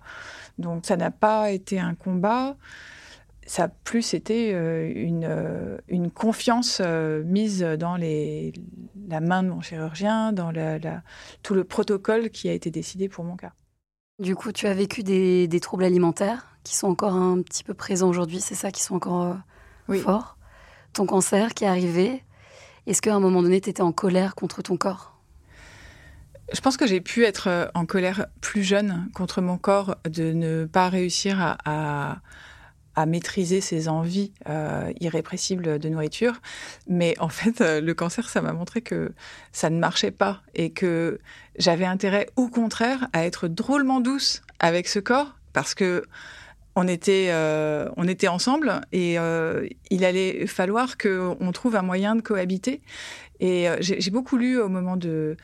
donc 0.58 0.86
ça 0.86 0.98
n'a 0.98 1.12
pas 1.12 1.52
été 1.52 1.80
un 1.80 1.96
combat. 1.96 2.56
Ça 3.50 3.64
a 3.64 3.68
plus 3.68 4.14
été 4.14 4.52
une, 4.52 5.80
une 5.88 6.12
confiance 6.12 6.82
mise 7.26 7.62
dans 7.62 7.96
les, 7.96 8.54
la 9.10 9.22
main 9.22 9.42
de 9.42 9.50
mon 9.50 9.60
chirurgien, 9.60 10.32
dans 10.32 10.54
tout 11.42 11.56
le 11.56 11.64
protocole 11.64 12.30
qui 12.30 12.48
a 12.48 12.54
été 12.54 12.70
décidé 12.70 13.10
pour 13.10 13.24
mon 13.24 13.36
cas. 13.36 13.54
Du 14.20 14.36
coup, 14.36 14.52
tu 14.52 14.68
as 14.68 14.74
vécu 14.74 15.02
des, 15.02 15.60
troubles 15.62 15.86
alimentaires 15.86 16.58
qui 16.64 16.76
sont 16.76 16.90
encore 16.90 17.16
un 17.16 17.42
petit 17.42 17.64
peu 17.64 17.74
présents 17.74 18.10
aujourd'hui, 18.10 18.40
c'est 18.40 18.54
ça, 18.54 18.70
qui 18.72 18.84
sont 18.84 18.96
encore 18.96 19.38
euh, 19.90 19.94
forts? 19.96 20.38
Ton 20.94 21.08
cancer 21.08 21.56
qui 21.56 21.64
est 21.64 21.68
arrivé, 21.68 22.24
est-ce 22.86 23.02
qu'à 23.02 23.16
un 23.16 23.20
moment 23.20 23.42
donné, 23.42 23.62
tu 23.62 23.72
étais 23.72 23.82
en 23.82 23.94
colère 23.94 24.36
contre 24.36 24.62
ton 24.62 24.78
corps? 24.78 25.18
Je 26.54 26.62
pense 26.62 26.78
que 26.78 26.86
j'ai 26.86 27.02
pu 27.02 27.24
être 27.24 27.72
en 27.74 27.88
colère 27.88 28.28
plus 28.42 28.64
jeune 28.64 29.10
contre 29.16 29.42
mon 29.42 29.58
corps, 29.58 29.96
de 30.04 30.34
ne 30.34 30.66
pas 30.66 30.90
réussir 30.90 31.40
à, 31.42 31.58
à 31.66 32.18
maîtriser 33.06 33.62
ses 33.62 33.88
envies 33.88 34.32
euh, 34.48 34.92
irrépressibles 35.00 35.80
de 35.80 35.90
nourriture. 35.90 36.42
Mais 36.88 37.16
en 37.20 37.30
fait, 37.30 37.62
euh, 37.62 37.82
le 37.82 37.94
cancer, 37.94 38.30
ça 38.30 38.42
m'a 38.42 38.54
montré 38.54 38.82
que 38.82 39.12
ça 39.52 39.70
ne 39.70 39.80
marchait 39.80 40.12
pas 40.12 40.42
et 40.56 40.72
que 40.72 41.20
j'avais 41.58 41.86
intérêt, 41.86 42.28
au 42.36 42.48
contraire, 42.48 43.08
à 43.14 43.26
être 43.26 43.48
drôlement 43.48 44.00
douce 44.00 44.42
avec 44.60 44.88
ce 44.88 45.00
corps 45.00 45.36
parce 45.54 45.74
que 45.74 46.04
on 46.76 46.88
était, 46.88 47.28
euh, 47.30 47.90
on 47.98 48.08
était 48.08 48.30
ensemble 48.30 48.82
et 48.94 49.18
il 49.90 50.06
allait 50.06 50.48
falloir 50.48 50.98
qu'on 50.98 51.52
trouve 51.52 51.76
un 51.76 51.82
moyen 51.82 52.16
de 52.16 52.22
cohabiter. 52.22 52.82
Et 53.42 53.68
j'ai 53.82 54.12
beaucoup 54.12 54.38
lu 54.38 54.60
au 54.60 54.70
moment 54.70 54.96
de, 54.96 55.36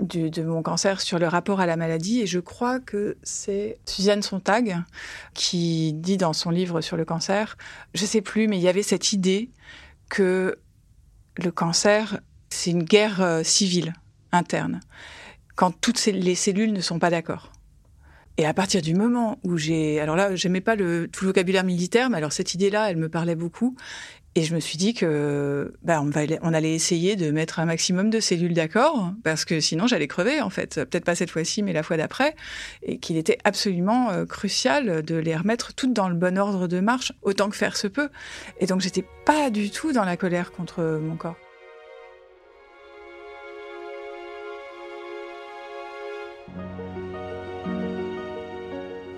de 0.00 0.42
mon 0.42 0.62
cancer 0.62 1.00
sur 1.00 1.18
le 1.18 1.28
rapport 1.28 1.60
à 1.60 1.66
la 1.66 1.76
maladie. 1.76 2.20
Et 2.20 2.26
je 2.26 2.40
crois 2.40 2.80
que 2.80 3.16
c'est 3.22 3.78
Suzanne 3.86 4.22
Sontag 4.22 4.76
qui 5.34 5.92
dit 5.92 6.16
dans 6.16 6.32
son 6.32 6.50
livre 6.50 6.80
sur 6.80 6.96
le 6.96 7.04
cancer, 7.04 7.56
je 7.94 8.04
sais 8.04 8.20
plus, 8.20 8.48
mais 8.48 8.58
il 8.58 8.62
y 8.62 8.68
avait 8.68 8.82
cette 8.82 9.12
idée 9.12 9.50
que 10.08 10.58
le 11.36 11.50
cancer, 11.50 12.20
c'est 12.50 12.70
une 12.70 12.82
guerre 12.82 13.22
euh, 13.22 13.42
civile 13.42 13.94
interne, 14.32 14.80
quand 15.54 15.72
toutes 15.80 16.04
les 16.06 16.34
cellules 16.34 16.72
ne 16.72 16.80
sont 16.80 16.98
pas 16.98 17.10
d'accord. 17.10 17.52
Et 18.36 18.46
à 18.46 18.54
partir 18.54 18.80
du 18.80 18.94
moment 18.94 19.38
où 19.44 19.58
j'ai, 19.58 20.00
alors 20.00 20.16
là, 20.16 20.34
j'aimais 20.34 20.62
pas 20.62 20.74
le, 20.74 21.08
tout 21.08 21.24
le 21.24 21.28
vocabulaire 21.28 21.64
militaire, 21.64 22.08
mais 22.08 22.16
alors 22.16 22.32
cette 22.32 22.54
idée-là, 22.54 22.90
elle 22.90 22.96
me 22.96 23.08
parlait 23.08 23.34
beaucoup. 23.34 23.76
Et 24.36 24.42
je 24.44 24.54
me 24.54 24.60
suis 24.60 24.78
dit 24.78 24.94
que 24.94 25.74
bah, 25.82 26.00
on, 26.00 26.10
on 26.42 26.54
allait 26.54 26.74
essayer 26.74 27.16
de 27.16 27.32
mettre 27.32 27.58
un 27.58 27.64
maximum 27.64 28.10
de 28.10 28.20
cellules 28.20 28.54
d'accord, 28.54 29.12
parce 29.24 29.44
que 29.44 29.58
sinon 29.58 29.88
j'allais 29.88 30.06
crever 30.06 30.40
en 30.40 30.50
fait. 30.50 30.76
Peut-être 30.84 31.04
pas 31.04 31.16
cette 31.16 31.30
fois-ci, 31.30 31.64
mais 31.64 31.72
la 31.72 31.82
fois 31.82 31.96
d'après. 31.96 32.36
Et 32.82 32.98
qu'il 32.98 33.16
était 33.16 33.38
absolument 33.42 34.10
euh, 34.10 34.26
crucial 34.26 35.02
de 35.02 35.16
les 35.16 35.36
remettre 35.36 35.74
toutes 35.74 35.92
dans 35.92 36.08
le 36.08 36.14
bon 36.14 36.38
ordre 36.38 36.68
de 36.68 36.78
marche, 36.78 37.12
autant 37.22 37.50
que 37.50 37.56
faire 37.56 37.76
se 37.76 37.88
peut. 37.88 38.08
Et 38.60 38.66
donc 38.66 38.80
j'étais 38.80 39.04
pas 39.24 39.50
du 39.50 39.70
tout 39.70 39.92
dans 39.92 40.04
la 40.04 40.16
colère 40.16 40.52
contre 40.52 41.00
mon 41.02 41.16
corps. 41.16 41.36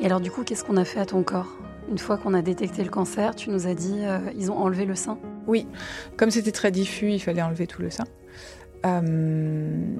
Et 0.00 0.06
alors 0.06 0.20
du 0.20 0.30
coup, 0.30 0.42
qu'est-ce 0.42 0.64
qu'on 0.64 0.78
a 0.78 0.84
fait 0.84 1.00
à 1.00 1.06
ton 1.06 1.22
corps? 1.22 1.61
Une 1.92 1.98
fois 1.98 2.16
qu'on 2.16 2.32
a 2.32 2.40
détecté 2.40 2.82
le 2.82 2.88
cancer, 2.88 3.36
tu 3.36 3.50
nous 3.50 3.66
as 3.66 3.74
dit 3.74 3.98
euh, 3.98 4.18
ils 4.34 4.50
ont 4.50 4.56
enlevé 4.56 4.86
le 4.86 4.94
sein. 4.94 5.18
Oui, 5.46 5.68
comme 6.16 6.30
c'était 6.30 6.50
très 6.50 6.70
diffus, 6.70 7.12
il 7.12 7.20
fallait 7.20 7.42
enlever 7.42 7.66
tout 7.66 7.82
le 7.82 7.90
sein. 7.90 8.04
Euh, 8.86 9.94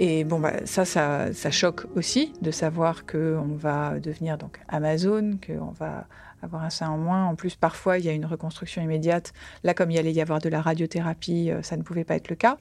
et 0.00 0.24
bon, 0.24 0.40
bah, 0.40 0.54
ça, 0.64 0.84
ça, 0.84 1.50
choque 1.52 1.86
aussi 1.94 2.32
de 2.42 2.50
savoir 2.50 3.06
qu'on 3.06 3.54
va 3.54 4.00
devenir 4.00 4.38
donc 4.38 4.58
Amazon, 4.66 5.38
qu'on 5.46 5.70
va 5.70 6.08
avoir 6.42 6.64
un 6.64 6.70
sein 6.70 6.88
en 6.88 6.98
moins. 6.98 7.26
En 7.26 7.36
plus, 7.36 7.54
parfois, 7.54 7.98
il 7.98 8.04
y 8.04 8.08
a 8.08 8.12
une 8.12 8.26
reconstruction 8.26 8.82
immédiate. 8.82 9.32
Là, 9.62 9.72
comme 9.72 9.92
il 9.92 9.98
allait 9.98 10.12
y 10.12 10.20
avoir 10.20 10.40
de 10.40 10.48
la 10.48 10.60
radiothérapie, 10.60 11.52
euh, 11.52 11.62
ça 11.62 11.76
ne 11.76 11.82
pouvait 11.82 12.04
pas 12.04 12.16
être 12.16 12.28
le 12.28 12.36
cas. 12.36 12.58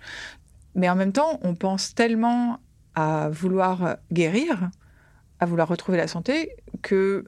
Mais 0.75 0.87
en 0.91 0.95
même 0.95 1.11
temps, 1.11 1.39
on 1.41 1.55
pense 1.55 1.95
tellement 1.95 2.59
à 2.93 3.29
vouloir 3.29 3.97
guérir, 4.11 4.69
à 5.39 5.47
vouloir 5.47 5.67
retrouver 5.67 5.97
la 5.97 6.07
santé, 6.07 6.55
que 6.83 7.25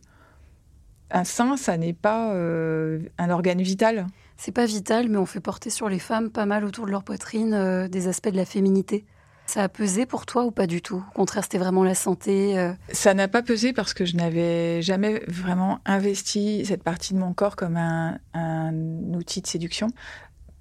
un 1.11 1.23
sein, 1.23 1.57
ça 1.57 1.77
n'est 1.77 1.93
pas 1.93 2.33
euh, 2.33 2.99
un 3.17 3.29
organe 3.29 3.61
vital. 3.61 4.07
C'est 4.37 4.51
pas 4.51 4.65
vital, 4.65 5.09
mais 5.09 5.17
on 5.17 5.25
fait 5.25 5.39
porter 5.39 5.69
sur 5.69 5.89
les 5.89 5.99
femmes 5.99 6.31
pas 6.31 6.45
mal 6.45 6.65
autour 6.65 6.85
de 6.85 6.91
leur 6.91 7.03
poitrine 7.03 7.53
euh, 7.53 7.87
des 7.87 8.07
aspects 8.07 8.29
de 8.29 8.37
la 8.37 8.45
féminité. 8.45 9.05
Ça 9.45 9.63
a 9.63 9.69
pesé 9.69 10.05
pour 10.05 10.25
toi 10.25 10.45
ou 10.45 10.51
pas 10.51 10.65
du 10.65 10.81
tout? 10.81 11.03
Au 11.09 11.13
contraire, 11.13 11.43
c'était 11.43 11.57
vraiment 11.57 11.83
la 11.83 11.95
santé 11.95 12.57
euh 12.57 12.71
Ça 12.91 13.13
n'a 13.13 13.27
pas 13.27 13.41
pesé 13.41 13.73
parce 13.73 13.93
que 13.93 14.05
je 14.05 14.15
n'avais 14.15 14.81
jamais 14.81 15.23
vraiment 15.27 15.79
investi 15.85 16.65
cette 16.65 16.83
partie 16.83 17.13
de 17.13 17.19
mon 17.19 17.33
corps 17.33 17.55
comme 17.55 17.75
un, 17.75 18.17
un 18.33 18.73
outil 19.13 19.41
de 19.41 19.47
séduction. 19.47 19.87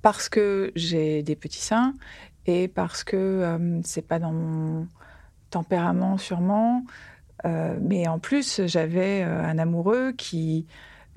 Parce 0.03 0.29
que 0.29 0.73
j'ai 0.75 1.23
des 1.23 1.37
petits 1.37 1.61
seins 1.61 1.95
et 2.47 2.69
parce 2.69 3.05
que 3.05 3.81
c'est 3.85 4.07
pas 4.07 4.19
dans 4.19 4.33
mon 4.33 4.89
tempérament 5.51 6.17
sûrement. 6.17 6.83
Euh, 7.45 7.77
mais 7.81 8.07
en 8.09 8.19
plus, 8.19 8.67
j'avais 8.67 9.23
euh, 9.23 9.43
un 9.43 9.59
amoureux 9.59 10.13
qui 10.13 10.67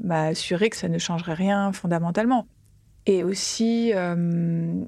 m'a 0.02 0.24
assuré 0.24 0.70
que 0.70 0.78
ça 0.78 0.90
ne 0.90 0.98
changerait 0.98 1.34
rien 1.34 1.72
fondamentalement. 1.74 2.48
Et 3.06 3.24
aussi, 3.24 3.92
euh, 3.94 4.86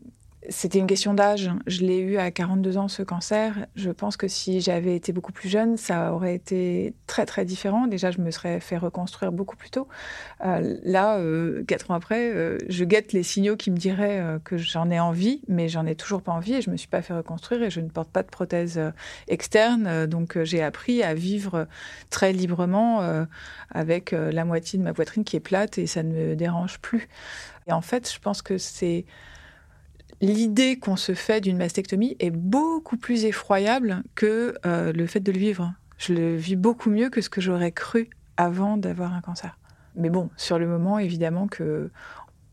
c'était 0.49 0.79
une 0.79 0.87
question 0.87 1.13
d'âge. 1.13 1.51
Je 1.67 1.81
l'ai 1.81 1.99
eu 1.99 2.17
à 2.17 2.31
42 2.31 2.77
ans, 2.77 2.87
ce 2.87 3.03
cancer. 3.03 3.67
Je 3.75 3.89
pense 3.89 4.17
que 4.17 4.27
si 4.27 4.61
j'avais 4.61 4.95
été 4.95 5.11
beaucoup 5.11 5.31
plus 5.31 5.49
jeune, 5.49 5.77
ça 5.77 6.13
aurait 6.13 6.35
été 6.35 6.93
très, 7.07 7.25
très 7.25 7.45
différent. 7.45 7.87
Déjà, 7.87 8.11
je 8.11 8.19
me 8.19 8.31
serais 8.31 8.59
fait 8.59 8.77
reconstruire 8.77 9.31
beaucoup 9.31 9.55
plus 9.55 9.69
tôt. 9.69 9.87
Euh, 10.43 10.77
là, 10.83 11.17
euh, 11.17 11.63
quatre 11.65 11.91
ans 11.91 11.95
après, 11.95 12.31
euh, 12.33 12.57
je 12.69 12.83
guette 12.83 13.13
les 13.13 13.23
signaux 13.23 13.55
qui 13.55 13.71
me 13.71 13.77
diraient 13.77 14.39
que 14.43 14.57
j'en 14.57 14.89
ai 14.89 14.99
envie, 14.99 15.41
mais 15.47 15.69
j'en 15.69 15.85
ai 15.85 15.95
toujours 15.95 16.21
pas 16.21 16.31
envie 16.31 16.55
et 16.55 16.61
je 16.61 16.69
me 16.69 16.77
suis 16.77 16.87
pas 16.87 17.01
fait 17.01 17.13
reconstruire 17.13 17.63
et 17.63 17.69
je 17.69 17.81
ne 17.81 17.89
porte 17.89 18.09
pas 18.09 18.23
de 18.23 18.29
prothèse 18.29 18.79
externe. 19.27 20.05
donc, 20.05 20.41
j'ai 20.43 20.61
appris 20.61 21.03
à 21.03 21.13
vivre 21.13 21.67
très 22.09 22.33
librement 22.33 23.01
avec 23.71 24.11
la 24.11 24.45
moitié 24.45 24.79
de 24.79 24.83
ma 24.83 24.93
poitrine 24.93 25.23
qui 25.23 25.35
est 25.35 25.41
plate 25.41 25.77
et 25.77 25.87
ça 25.87 26.03
ne 26.03 26.13
me 26.13 26.35
dérange 26.35 26.79
plus. 26.79 27.07
Et 27.67 27.71
en 27.71 27.81
fait, 27.81 28.11
je 28.11 28.19
pense 28.19 28.41
que 28.41 28.57
c'est 28.57 29.05
l'idée 30.21 30.77
qu'on 30.77 30.95
se 30.95 31.13
fait 31.13 31.41
d'une 31.41 31.57
mastectomie 31.57 32.15
est 32.19 32.31
beaucoup 32.31 32.97
plus 32.97 33.25
effroyable 33.25 34.03
que 34.15 34.55
euh, 34.65 34.91
le 34.91 35.07
fait 35.07 35.19
de 35.19 35.31
le 35.31 35.39
vivre. 35.39 35.73
Je 35.97 36.13
le 36.13 36.35
vis 36.35 36.55
beaucoup 36.55 36.89
mieux 36.89 37.09
que 37.09 37.21
ce 37.21 37.29
que 37.29 37.41
j'aurais 37.41 37.71
cru 37.71 38.09
avant 38.37 38.77
d'avoir 38.77 39.13
un 39.13 39.21
cancer. 39.21 39.57
Mais 39.95 40.09
bon, 40.09 40.29
sur 40.35 40.59
le 40.59 40.67
moment, 40.67 40.99
évidemment 40.99 41.47
que 41.47 41.89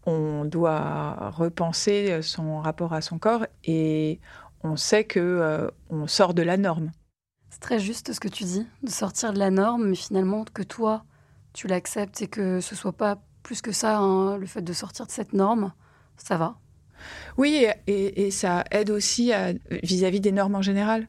on 0.05 0.45
doit 0.45 1.31
repenser 1.31 2.23
son 2.23 2.59
rapport 2.61 2.93
à 2.93 3.01
son 3.01 3.19
corps 3.19 3.47
et 3.65 4.21
on 4.65 4.77
sait 4.77 5.05
que 5.05 5.21
euh, 5.21 5.69
on 5.91 6.07
sort 6.07 6.35
de 6.35 6.43
la 6.43 6.57
norme. 6.57 6.91
C'est 7.51 7.61
très 7.61 7.79
juste 7.79 8.13
ce 8.13 8.21
que 8.21 8.29
tu 8.29 8.45
dis, 8.45 8.67
de 8.83 8.91
sortir 8.91 9.33
de 9.33 9.39
la 9.39 9.51
norme, 9.51 9.89
mais 9.89 9.95
finalement 9.95 10.45
que 10.45 10.63
toi, 10.63 11.05
tu 11.53 11.67
l'acceptes 11.67 12.23
et 12.23 12.27
que 12.27 12.61
ce 12.61 12.75
soit 12.75 12.93
pas 12.93 13.19
plus 13.43 13.61
que 13.61 13.73
ça, 13.73 13.99
hein, 13.99 14.37
le 14.39 14.47
fait 14.47 14.63
de 14.63 14.73
sortir 14.73 15.07
de 15.07 15.11
cette 15.11 15.33
norme, 15.33 15.73
ça 16.17 16.37
va. 16.37 16.57
Oui, 17.37 17.67
et, 17.87 18.31
ça 18.31 18.65
aide 18.71 18.91
aussi 18.91 19.33
vis-à-vis 19.83 20.21
des 20.21 20.33
normes 20.33 20.55
en 20.55 20.63
général. 20.63 21.09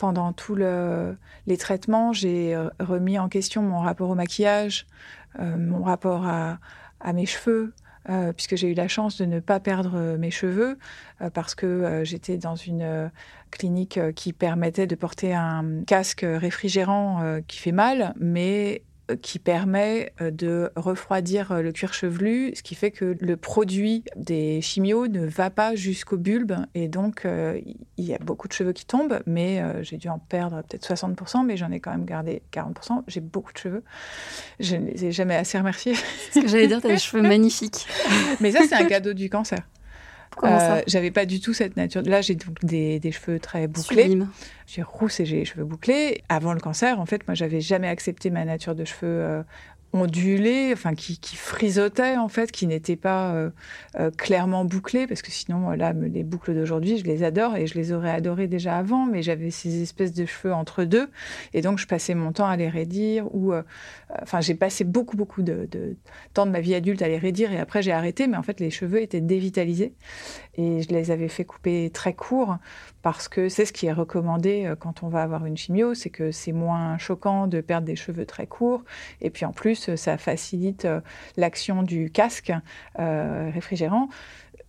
Pendant 0.00 0.32
tous 0.32 0.54
les 0.54 1.56
traitements, 1.58 2.14
j'ai 2.14 2.54
euh, 2.54 2.70
remis 2.80 3.18
en 3.18 3.28
question 3.28 3.60
mon 3.60 3.80
rapport 3.80 4.08
au 4.08 4.14
maquillage, 4.14 4.86
euh, 5.38 5.58
mon 5.58 5.82
rapport 5.82 6.26
à, 6.26 6.58
mes 7.12 7.26
cheveux, 7.26 7.74
euh, 8.08 8.32
puisque 8.32 8.56
j'ai 8.56 8.70
eu 8.70 8.74
la 8.74 8.88
chance 8.88 9.18
de 9.18 9.26
ne 9.26 9.40
pas 9.40 9.60
perdre 9.60 10.16
mes 10.16 10.30
cheveux, 10.30 10.78
parce 11.34 11.54
que 11.54 12.00
j'étais 12.02 12.38
dans 12.38 12.56
une 12.56 13.10
clinique 13.50 14.00
qui 14.14 14.32
permettait 14.32 14.86
de 14.86 14.94
porter 14.94 15.34
un 15.34 15.82
casque 15.86 16.24
réfrigérant 16.24 17.40
qui 17.46 17.58
fait 17.58 17.72
mal, 17.72 18.14
mais 18.18 18.82
qui 19.16 19.38
permet 19.38 20.12
euh, 20.20 20.30
de 20.30 20.70
refroidir 20.76 21.52
euh, 21.52 21.62
le 21.62 21.72
cuir 21.72 21.94
chevelu, 21.94 22.52
ce 22.54 22.62
qui 22.62 22.74
fait 22.74 22.90
que 22.90 23.16
le 23.20 23.36
produit 23.36 24.04
des 24.16 24.60
chimios 24.60 25.08
ne 25.08 25.26
va 25.26 25.50
pas 25.50 25.74
jusqu'au 25.74 26.16
bulbe 26.16 26.54
et 26.74 26.88
donc 26.88 27.24
euh, 27.24 27.60
il 27.96 28.04
y 28.04 28.14
a 28.14 28.18
beaucoup 28.18 28.48
de 28.48 28.52
cheveux 28.52 28.72
qui 28.72 28.86
tombent, 28.86 29.20
mais 29.26 29.62
j'ai 29.82 29.96
dû 29.96 30.08
en 30.08 30.18
perdre 30.18 30.62
peut-être 30.62 30.86
60%, 30.86 31.44
mais 31.44 31.56
j'en 31.56 31.70
ai 31.70 31.80
quand 31.80 31.90
même 31.90 32.04
gardé 32.04 32.42
40%. 32.52 33.02
J'ai 33.06 33.20
beaucoup 33.20 33.52
de 33.52 33.58
cheveux. 33.58 33.84
Je 34.58 34.76
ne 34.76 34.86
les 34.86 35.06
ai 35.06 35.12
jamais 35.12 35.36
assez 35.36 35.58
remerciés. 35.58 35.94
Ce 36.32 36.40
que 36.40 36.48
j'allais 36.48 36.66
dire, 36.66 36.80
tu 36.80 36.86
as 36.86 36.90
des 36.90 36.98
cheveux 36.98 37.22
magnifiques. 37.22 37.86
mais 38.40 38.52
ça, 38.52 38.60
c'est 38.66 38.74
un 38.74 38.86
cadeau 38.86 39.12
du 39.12 39.28
cancer. 39.28 39.60
Euh, 40.42 40.82
j'avais 40.86 41.10
pas 41.10 41.26
du 41.26 41.40
tout 41.40 41.52
cette 41.52 41.76
nature. 41.76 42.02
Là, 42.02 42.20
j'ai 42.20 42.34
donc 42.34 42.64
des, 42.64 43.00
cheveux 43.12 43.38
très 43.38 43.66
bouclés. 43.66 44.18
J'ai 44.66 44.82
rousse 44.82 45.20
et 45.20 45.26
j'ai 45.26 45.38
les 45.38 45.44
cheveux 45.44 45.64
bouclés. 45.64 46.22
Avant 46.28 46.52
le 46.52 46.60
cancer, 46.60 47.00
en 47.00 47.06
fait, 47.06 47.26
moi, 47.26 47.34
j'avais 47.34 47.60
jamais 47.60 47.88
accepté 47.88 48.30
ma 48.30 48.44
nature 48.44 48.74
de 48.74 48.84
cheveux 48.84 48.98
euh, 49.02 49.42
ondulé, 49.92 50.70
enfin 50.72 50.94
qui, 50.94 51.18
qui 51.18 51.36
en 52.18 52.28
fait, 52.28 52.52
qui 52.52 52.66
n'était 52.66 52.96
pas 52.96 53.34
euh, 53.34 53.50
euh, 53.98 54.10
clairement 54.10 54.64
bouclé, 54.64 55.06
parce 55.06 55.22
que 55.22 55.30
sinon 55.30 55.70
là 55.70 55.92
les 55.92 56.22
boucles 56.22 56.54
d'aujourd'hui 56.54 56.98
je 56.98 57.04
les 57.04 57.22
adore 57.22 57.56
et 57.56 57.66
je 57.66 57.74
les 57.74 57.92
aurais 57.92 58.10
adorées 58.10 58.46
déjà 58.46 58.76
avant, 58.76 59.06
mais 59.06 59.22
j'avais 59.22 59.50
ces 59.50 59.82
espèces 59.82 60.12
de 60.12 60.26
cheveux 60.26 60.54
entre 60.54 60.84
deux. 60.84 61.08
Et 61.54 61.60
donc 61.60 61.78
je 61.78 61.86
passais 61.86 62.14
mon 62.14 62.32
temps 62.32 62.46
à 62.46 62.56
les 62.56 62.68
raidir 62.68 63.26
ou 63.34 63.52
euh, 63.52 63.62
enfin 64.22 64.40
j'ai 64.40 64.54
passé 64.54 64.84
beaucoup 64.84 65.16
beaucoup 65.16 65.42
de, 65.42 65.68
de, 65.70 65.96
temps 66.34 66.46
de 66.46 66.52
ma 66.52 66.60
vie 66.60 66.74
adulte 66.74 67.02
à 67.02 67.08
les 67.08 67.18
raidir 67.18 67.52
et 67.52 67.58
après 67.58 67.82
j'ai 67.82 67.92
arrêté, 67.92 68.26
mais 68.26 68.36
en 68.36 68.42
fait 68.42 68.60
les 68.60 68.70
cheveux 68.70 69.02
étaient 69.02 69.20
dévitalisés 69.20 69.94
et 70.56 70.82
je 70.82 70.88
les 70.88 71.10
avais 71.10 71.28
fait 71.28 71.44
couper 71.44 71.90
très 71.92 72.14
court 72.14 72.58
parce 73.02 73.28
que 73.28 73.48
c'est 73.48 73.64
ce 73.64 73.72
qui 73.72 73.86
est 73.86 73.92
recommandé 73.92 74.72
quand 74.78 75.02
on 75.02 75.08
va 75.08 75.22
avoir 75.22 75.46
une 75.46 75.56
chimio, 75.56 75.94
c'est 75.94 76.10
que 76.10 76.30
c'est 76.30 76.52
moins 76.52 76.98
choquant 76.98 77.46
de 77.46 77.60
perdre 77.60 77.86
des 77.86 77.96
cheveux 77.96 78.26
très 78.26 78.46
courts 78.46 78.84
et 79.20 79.30
puis 79.30 79.44
en 79.44 79.52
plus 79.52 79.94
ça 79.96 80.18
facilite 80.18 80.84
euh, 80.84 81.00
l'action 81.36 81.82
du 81.82 82.10
casque 82.10 82.52
euh, 82.98 83.50
réfrigérant. 83.52 84.08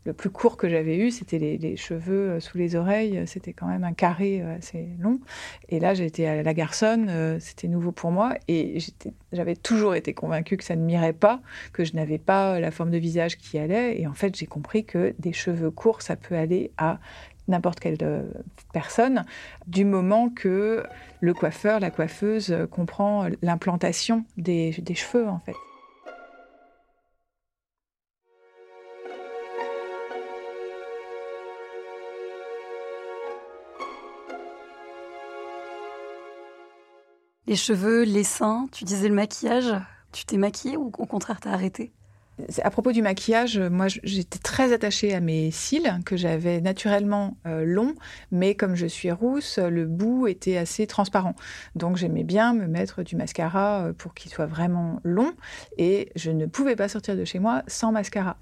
le 0.05 0.13
plus 0.13 0.29
court 0.29 0.57
que 0.57 0.67
j'avais 0.67 0.97
eu, 0.97 1.11
c'était 1.11 1.38
les, 1.38 1.75
cheveux 1.77 2.39
sous 2.39 2.57
les 2.57 2.75
oreilles. 2.75 3.21
C'était 3.27 3.53
quand 3.53 3.67
même 3.67 3.83
un 3.83 3.93
carré 3.93 4.41
assez 4.41 4.88
long. 5.00 5.19
Et 5.69 5.79
là, 5.79 5.93
j'étais 5.93 6.25
à 6.25 6.41
la 6.41 6.53
garçonne. 6.55 7.39
C'était 7.39 7.67
nouveau 7.67 7.91
pour 7.91 8.09
moi. 8.11 8.33
Et 8.47 8.79
j'avais 9.31 9.55
toujours 9.55 9.93
été 9.93 10.15
convaincue 10.15 10.57
que 10.57 10.63
ça 10.63 10.75
ne 10.75 10.83
m'irait 10.83 11.13
pas, 11.13 11.39
que 11.71 11.83
je 11.83 11.93
n'avais 11.93 12.17
pas 12.17 12.59
la 12.59 12.71
forme 12.71 12.89
de 12.89 12.97
visage 12.97 13.38
qui 13.38 13.59
allait. 13.59 14.01
Et 14.01 14.07
en 14.07 14.13
fait, 14.13 14.35
j'ai 14.35 14.47
compris 14.47 14.85
que 14.85 15.13
des 15.19 15.33
cheveux 15.33 15.69
courts, 15.69 16.01
ça 16.01 16.15
peut 16.15 16.35
aller 16.35 16.71
à 16.79 17.00
n'importe 17.48 17.79
quelle 17.79 17.98
euh, 18.01 18.24
personne, 18.74 19.25
du 19.67 19.86
moment 19.86 20.29
que 20.29 20.83
le 21.19 21.33
coiffeur, 21.33 21.79
la 21.79 21.91
coiffeuse 21.91 22.51
euh, 22.51 22.67
comprend 22.67 23.27
l'implantation 23.41 24.25
des, 24.38 24.71
cheveux 24.95 25.27
en 25.27 25.39
fait. 25.39 25.55
Les 37.48 37.55
cheveux, 37.57 38.03
les 38.03 38.24
seins, 38.24 38.69
tu 38.71 38.86
disais 38.86 39.10
le 39.10 39.15
maquillage, 39.15 39.75
tu 40.13 40.25
t'es 40.25 40.38
maquillée 40.38 40.77
ou 40.77 40.91
au 40.98 41.05
contraire 41.05 41.39
t'as 41.41 41.51
arrêté? 41.51 41.91
À 42.63 42.71
propos 42.71 42.91
du 42.91 43.01
maquillage, 43.01 43.59
moi 43.59 43.88
j'étais 43.88 44.39
très 44.39 44.73
attachée 44.73 45.13
à 45.13 45.19
mes 45.19 45.51
cils 45.51 46.00
que 46.05 46.17
j'avais 46.17 46.61
naturellement 46.61 47.38
euh, 47.45 47.63
longs, 47.65 47.95
mais 48.31 48.55
comme 48.55 48.75
je 48.75 48.88
suis 48.88 49.11
rousse, 49.11 49.57
le 49.59 49.85
bout 49.85 50.27
était 50.27 50.57
assez 50.57 50.88
transparent. 50.88 51.35
Donc 51.75 51.97
j'aimais 51.97 52.23
bien 52.23 52.53
me 52.53 52.67
mettre 52.67 53.03
du 53.03 53.15
mascara 53.15 53.85
euh, 53.85 53.93
pour 53.93 54.13
qu'il 54.13 54.31
soit 54.31 54.45
vraiment 54.45 55.00
long 55.03 55.33
et 55.77 56.09
je 56.15 56.31
ne 56.31 56.45
pouvais 56.45 56.75
pas 56.75 56.88
sortir 56.88 57.15
de 57.15 57.25
chez 57.25 57.39
moi 57.39 57.63
sans 57.67 57.91
mascara. 57.91 58.38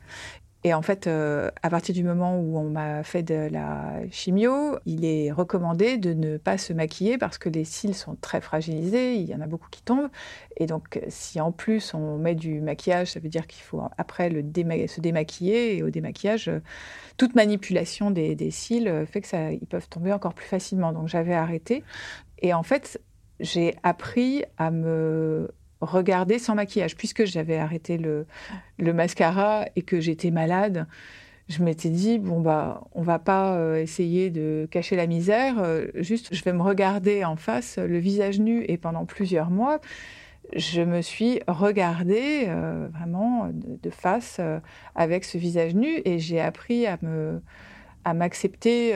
Et 0.65 0.73
en 0.73 0.81
fait, 0.81 1.07
euh, 1.07 1.49
à 1.63 1.69
partir 1.69 1.95
du 1.95 2.03
moment 2.03 2.37
où 2.37 2.57
on 2.57 2.69
m'a 2.69 3.01
fait 3.03 3.23
de 3.23 3.47
la 3.49 4.01
chimio, 4.11 4.77
il 4.85 5.05
est 5.05 5.31
recommandé 5.31 5.97
de 5.97 6.13
ne 6.13 6.37
pas 6.37 6.57
se 6.57 6.73
maquiller 6.73 7.17
parce 7.17 7.37
que 7.37 7.47
les 7.47 7.63
cils 7.63 7.95
sont 7.95 8.17
très 8.19 8.41
fragilisés, 8.41 9.15
il 9.15 9.25
y 9.25 9.33
en 9.33 9.39
a 9.39 9.47
beaucoup 9.47 9.69
qui 9.71 9.81
tombent. 9.81 10.09
Et 10.57 10.65
donc, 10.65 10.99
si 11.07 11.39
en 11.39 11.53
plus 11.53 11.93
on 11.93 12.17
met 12.17 12.35
du 12.35 12.59
maquillage, 12.59 13.13
ça 13.13 13.21
veut 13.21 13.29
dire 13.29 13.47
qu'il 13.47 13.63
faut 13.63 13.81
après 13.97 14.29
se 14.29 14.99
démaquiller. 14.99 15.77
Et 15.77 15.83
au 15.83 15.89
démaquillage, 15.91 16.49
euh, 16.49 16.59
toute 17.15 17.35
manipulation 17.35 18.11
des, 18.11 18.51
cils 18.51 18.89
euh, 18.89 19.05
fait 19.05 19.21
que 19.21 19.53
ils 19.53 19.67
peuvent 19.67 19.87
tomber 19.87 20.11
encore 20.11 20.33
plus 20.33 20.47
facilement. 20.47 20.91
Donc, 20.91 21.07
j'avais 21.07 21.35
arrêté. 21.35 21.83
Et 22.41 22.53
en 22.53 22.63
fait, 22.63 23.01
j'ai 23.39 23.75
appris 23.83 24.43
à 24.57 24.71
me 24.71 25.49
regarder 25.81 26.39
sans 26.39 26.55
maquillage. 26.55 26.95
Puisque 26.95 27.25
j'avais 27.25 27.57
arrêté 27.57 27.97
le, 27.97 28.25
mascara 28.93 29.65
et 29.75 29.81
que 29.81 29.99
j'étais 29.99 30.31
malade, 30.31 30.87
je 31.47 31.63
m'étais 31.63 31.89
dit, 31.89 32.19
bon, 32.19 32.41
bah, 32.41 32.83
on 32.93 33.01
va 33.01 33.19
pas 33.19 33.55
euh, 33.55 33.81
essayer 33.81 34.29
de 34.29 34.67
cacher 34.69 34.95
la 34.95 35.07
misère, 35.07 35.55
euh, 35.59 35.87
juste 35.95 36.33
je 36.33 36.43
vais 36.43 36.53
me 36.53 36.61
regarder 36.61 37.25
en 37.25 37.35
face, 37.35 37.77
le 37.77 37.97
visage 37.97 38.39
nu. 38.39 38.63
Et 38.67 38.77
pendant 38.77 39.05
plusieurs 39.05 39.49
mois, 39.49 39.79
je 40.55 40.81
me 40.81 41.01
suis 41.01 41.41
regardée 41.47 42.45
euh, 42.47 42.87
vraiment 42.93 43.49
de, 43.51 43.89
face 43.89 44.39
avec 44.95 45.23
ce 45.23 45.37
visage 45.37 45.75
nu 45.75 46.01
et 46.05 46.19
j'ai 46.19 46.39
appris 46.39 46.85
à 46.87 46.97
me 47.01 47.41
à 48.05 48.13
m'accepter 48.13 48.93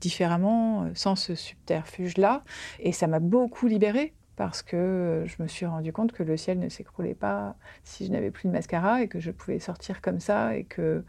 différemment 0.00 0.88
sans 0.94 1.16
ce 1.16 1.34
subterfuge-là. 1.34 2.42
Et 2.80 2.92
ça 2.92 3.06
m'a 3.06 3.20
beaucoup 3.20 3.66
libérée 3.66 4.14
parce 4.38 4.62
que 4.62 5.24
je 5.26 5.42
me 5.42 5.48
suis 5.48 5.66
rendu 5.66 5.92
compte 5.92 6.12
que 6.12 6.22
le 6.22 6.36
ciel 6.36 6.60
ne 6.60 6.68
s'écroulait 6.68 7.16
pas 7.16 7.56
si 7.82 8.06
je 8.06 8.12
n'avais 8.12 8.30
plus 8.30 8.46
de 8.46 8.52
mascara 8.52 9.02
et 9.02 9.08
que 9.08 9.18
je 9.18 9.32
pouvais 9.32 9.58
sortir 9.58 10.00
comme 10.00 10.20
ça 10.20 10.54
et 10.54 10.62
que 10.62 11.02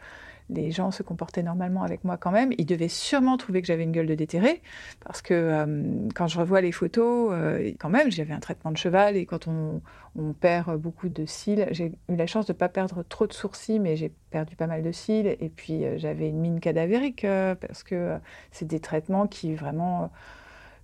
les 0.49 0.71
gens 0.71 0.89
se 0.89 1.03
comportaient 1.03 1.43
normalement 1.43 1.83
avec 1.83 2.03
moi 2.03 2.17
quand 2.17 2.31
même. 2.31 2.51
Ils 2.57 2.65
devaient 2.65 2.87
sûrement 2.87 3.37
trouver 3.37 3.61
que 3.61 3.67
j'avais 3.67 3.83
une 3.83 3.91
gueule 3.91 4.07
de 4.07 4.15
déterré, 4.15 4.63
parce 5.05 5.21
que 5.21 5.35
euh, 5.35 6.07
quand 6.15 6.25
je 6.25 6.39
revois 6.39 6.61
les 6.61 6.71
photos, 6.71 7.29
euh, 7.31 7.71
quand 7.79 7.89
même, 7.89 8.09
j'avais 8.09 8.33
un 8.33 8.39
traitement 8.39 8.71
de 8.71 8.77
cheval, 8.77 9.15
et 9.15 9.27
quand 9.27 9.47
on, 9.47 9.81
perd 10.41 10.75
beaucoup 10.75 11.07
de 11.07 11.25
cils, 11.25 11.67
j'ai 11.71 11.93
eu 12.09 12.15
la 12.15 12.25
chance 12.25 12.47
de 12.47 12.51
ne 12.51 12.57
pas 12.57 12.67
perdre 12.67 13.03
trop 13.03 13.27
de 13.27 13.31
sourcils, 13.31 13.79
mais 13.79 13.95
j'ai 13.95 14.11
perdu 14.31 14.55
pas 14.55 14.65
mal 14.65 14.81
de 14.81 14.91
cils, 14.91 15.27
et 15.27 15.49
puis 15.55 15.85
euh, 15.85 15.99
j'avais 15.99 16.29
une 16.29 16.39
mine 16.39 16.59
cadavérique, 16.59 17.27
parce 17.61 17.83
que 17.83 18.17
c'est 18.51 18.65
des 18.65 18.79
traitements 18.79 19.27
qui 19.27 19.53
vraiment 19.53 20.09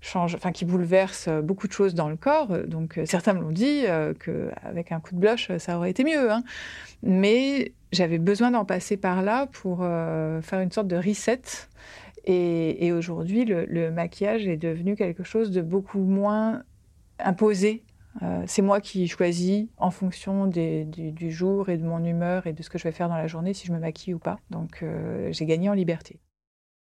change, 0.02 0.36
enfin 0.36 0.52
qui 0.52 0.66
bouleverse 0.66 1.28
euh, 1.28 1.42
beaucoup 1.42 1.68
de 1.68 1.74
choses 1.74 1.96
dans 1.96 2.10
le 2.10 2.16
corps. 2.16 2.48
Donc 2.68 2.98
euh, 2.98 3.06
certains 3.06 3.34
me 3.34 3.42
l'ont 3.42 3.52
dit 3.52 3.84
euh, 3.86 4.14
qu'avec 4.14 4.92
un 4.92 5.00
coup 5.00 5.16
de 5.16 5.20
blush, 5.20 5.56
ça 5.58 5.78
aurait 5.78 5.90
été 5.90 6.04
mieux. 6.04 6.32
Hein. 6.32 6.44
Mais 7.04 7.74
j'avais 7.92 8.20
besoin 8.20 8.52
d'en 8.52 8.66
passer 8.66 8.98
par 8.98 9.22
là 9.22 9.48
pour 9.48 9.80
faire 9.80 10.60
une 10.60 10.72
sorte 10.72 10.88
de 10.88 10.98
reset. 10.98 11.42
Et, 12.26 12.92
aujourd'hui, 12.92 13.46
le, 13.46 13.92
maquillage 13.92 14.48
est 14.48 14.58
devenu 14.58 14.96
quelque 14.96 15.24
chose 15.24 15.52
de 15.52 15.62
beaucoup 15.62 16.00
moins 16.00 16.64
imposé. 17.20 17.84
c'est 18.48 18.64
moi 18.64 18.82
qui 18.82 19.08
choisis 19.08 19.68
en 19.78 19.92
fonction 19.92 20.48
du, 20.48 21.32
jour 21.32 21.70
et 21.70 21.78
de 21.78 21.86
mon 21.86 22.04
humeur 22.04 22.48
et 22.48 22.54
de 22.54 22.64
ce 22.64 22.70
que 22.70 22.78
je 22.78 22.84
vais 22.84 22.92
faire 22.92 23.08
dans 23.08 23.18
la 23.18 23.28
journée 23.28 23.54
si 23.54 23.68
je 23.68 23.72
me 23.72 23.80
maquille 23.80 24.16
ou 24.16 24.20
pas. 24.20 24.40
Donc 24.50 24.84
j'ai 25.30 25.46
gagné 25.46 25.70
en 25.70 25.74
liberté. 25.74 26.20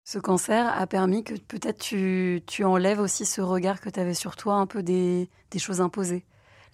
Ce 0.07 0.19
cancer 0.19 0.71
a 0.79 0.85
permis 0.85 1.23
que 1.23 1.33
peut-être 1.33 1.79
tu, 1.79 2.43
tu, 2.45 2.63
enlèves 2.63 2.99
aussi 2.99 3.25
ce 3.25 3.41
regard 3.41 3.81
que 3.81 3.89
tu 3.89 3.99
avais 3.99 4.13
sur 4.13 4.35
toi, 4.35 4.53
un 4.53 4.67
peu 4.67 4.83
des, 4.83 5.31
des, 5.49 5.57
choses 5.57 5.81
imposées. 5.81 6.23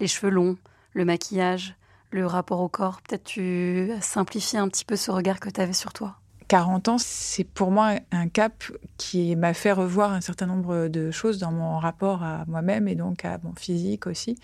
Les 0.02 0.08
cheveux 0.08 0.30
longs, 0.30 0.58
le 0.91 1.06
maquillage, 1.06 1.76
le 2.10 2.26
rapport 2.26 2.60
au 2.60 2.67
corps. 2.67 3.02
Peut-être 3.02 3.24
tu 3.24 3.89
simplifies 4.02 4.58
un 4.58 4.67
petit 4.67 4.84
peu 4.84 4.98
ce 4.98 5.12
regard 5.12 5.39
que 5.39 5.50
tu 5.50 5.62
avais 5.62 5.72
sur 5.72 5.94
toi. 5.94 6.17
40 6.50 6.89
ans, 6.89 6.98
c'est 6.98 7.46
pour 7.46 7.72
moi 7.72 7.94
un 8.12 8.28
cap 8.28 8.65
qui 8.98 9.38
m'a 9.38 9.54
fait 9.54 9.72
revoir 9.72 10.12
un 10.12 10.20
certain 10.20 10.48
nombre 10.48 10.89
de 10.89 11.10
choses 11.10 11.38
dans 11.39 11.54
mon 11.54 11.80
rapport 11.80 12.24
à 12.24 12.44
moi-même 12.48 12.89
et 12.89 12.96
donc 12.96 13.24
à 13.24 13.38
mon 13.44 13.56
physique 13.56 14.08
aussi. 14.08 14.38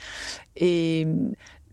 Et 0.55 1.05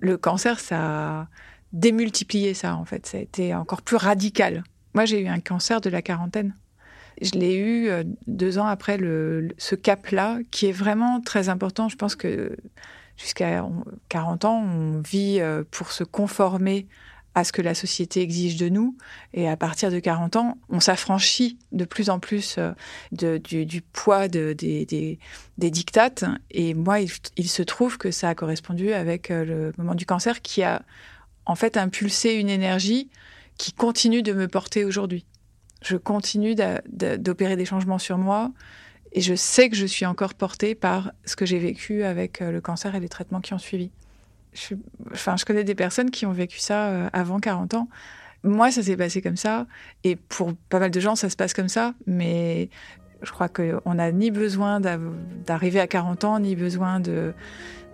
le 0.00 0.16
cancer, 0.16 0.58
ça 0.58 1.20
a 1.20 1.28
démultiplié 1.72 2.54
ça 2.54 2.74
en 2.74 2.84
fait. 2.84 3.06
Ça 3.06 3.18
a 3.18 3.20
été 3.20 3.54
encore 3.54 3.82
plus 3.82 3.98
radical. 3.98 4.64
Moi, 4.94 5.04
j'ai 5.04 5.20
eu 5.20 5.28
un 5.28 5.38
cancer 5.38 5.80
de 5.80 5.90
la 5.90 6.02
quarantaine. 6.02 6.56
Je 7.20 7.32
l'ai 7.32 7.54
eu 7.54 7.88
euh, 7.88 8.04
deux 8.26 8.58
ans 8.58 8.66
après 8.66 8.98
ce 9.58 9.74
cap-là, 9.74 10.38
qui 10.50 10.66
est 10.66 10.72
vraiment 10.72 11.20
très 11.20 11.48
important. 11.48 11.88
Je 11.88 11.96
pense 11.96 12.16
que 12.16 12.56
jusqu'à 13.16 13.64
40 14.08 14.44
ans, 14.44 14.62
on 14.62 15.00
vit 15.00 15.38
euh, 15.40 15.64
pour 15.70 15.92
se 15.92 16.04
conformer 16.04 16.86
à 17.36 17.42
ce 17.42 17.52
que 17.52 17.62
la 17.62 17.74
société 17.74 18.20
exige 18.20 18.56
de 18.56 18.68
nous. 18.68 18.96
Et 19.32 19.48
à 19.48 19.56
partir 19.56 19.90
de 19.90 19.98
40 19.98 20.36
ans, 20.36 20.58
on 20.68 20.78
s'affranchit 20.80 21.58
de 21.72 21.84
plus 21.84 22.10
en 22.10 22.20
plus 22.20 22.56
euh, 22.58 23.38
du, 23.38 23.82
poids 23.82 24.28
de, 24.28 24.52
des, 24.52 24.86
des, 24.86 25.18
des, 25.58 25.70
dictates. 25.70 26.24
Et 26.52 26.74
moi, 26.74 27.00
il, 27.00 27.10
il, 27.36 27.48
se 27.48 27.62
trouve 27.62 27.98
que 27.98 28.12
ça 28.12 28.28
a 28.28 28.34
correspondu 28.36 28.92
avec 28.92 29.30
le 29.30 29.72
moment 29.78 29.96
du 29.96 30.06
cancer 30.06 30.42
qui 30.42 30.62
a 30.62 30.82
en 31.46 31.56
fait 31.56 31.76
impulsé 31.76 32.34
une 32.34 32.48
énergie 32.48 33.10
qui 33.58 33.72
continue 33.72 34.22
de 34.22 34.32
me 34.32 34.46
porter 34.46 34.84
aujourd'hui 34.84 35.24
je 35.84 35.96
continue 35.96 36.54
d'opérer 36.86 37.56
des 37.56 37.64
changements 37.64 37.98
sur 37.98 38.18
moi 38.18 38.50
et 39.12 39.20
je 39.20 39.34
sais 39.34 39.68
que 39.68 39.76
je 39.76 39.86
suis 39.86 40.06
encore 40.06 40.34
portée 40.34 40.74
par 40.74 41.12
ce 41.24 41.36
que 41.36 41.46
j'ai 41.46 41.58
vécu 41.58 42.02
avec 42.02 42.42
euh, 42.42 42.50
le 42.50 42.60
cancer 42.60 42.94
et 42.94 43.00
les 43.00 43.08
traitements 43.08 43.40
qui 43.40 43.54
ont 43.54 43.58
suivi. 43.58 43.90
Je, 44.52 44.74
enfin, 45.12 45.36
je 45.36 45.44
connais 45.44 45.62
des 45.62 45.74
personnes 45.76 46.10
qui 46.10 46.26
ont 46.26 46.32
vécu 46.32 46.58
ça 46.58 46.88
euh, 46.88 47.08
avant 47.12 47.38
40 47.38 47.74
ans. 47.74 47.88
Moi, 48.42 48.70
ça 48.70 48.82
s'est 48.82 48.96
passé 48.96 49.22
comme 49.22 49.36
ça. 49.36 49.66
Et 50.02 50.16
pour 50.16 50.54
pas 50.68 50.80
mal 50.80 50.90
de 50.90 51.00
gens, 51.00 51.14
ça 51.14 51.30
se 51.30 51.36
passe 51.36 51.54
comme 51.54 51.68
ça. 51.68 51.94
Mais 52.06 52.68
je 53.24 53.32
crois 53.32 53.48
qu'on 53.48 53.94
n'a 53.94 54.12
ni 54.12 54.30
besoin 54.30 54.80
d'arriver 54.80 55.80
à 55.80 55.86
40 55.86 56.24
ans, 56.24 56.38
ni 56.38 56.56
besoin 56.56 57.00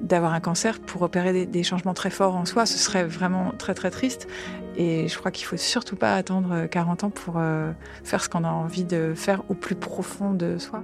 d'avoir 0.00 0.32
un 0.32 0.40
cancer 0.40 0.80
pour 0.80 1.02
opérer 1.02 1.46
des, 1.46 1.62
changements 1.62 1.94
très 1.94 2.10
forts 2.10 2.36
en 2.36 2.44
soi. 2.44 2.66
Ce 2.66 2.78
serait 2.78 3.04
vraiment 3.04 3.52
très 3.58 3.74
très 3.74 3.90
triste. 3.90 4.28
Et 4.76 5.08
je 5.08 5.18
crois 5.18 5.30
qu'il 5.30 5.46
faut 5.46 5.56
surtout 5.56 5.96
pas 5.96 6.14
attendre 6.14 6.66
40 6.66 7.04
ans 7.04 7.10
pour 7.10 7.34
euh, 7.36 7.72
faire 8.04 8.22
ce 8.22 8.28
qu'on 8.28 8.44
a 8.44 8.50
envie 8.50 8.84
de 8.84 9.12
faire 9.14 9.42
au 9.48 9.54
plus 9.54 9.74
profond 9.74 10.32
de 10.32 10.58
soi. 10.58 10.82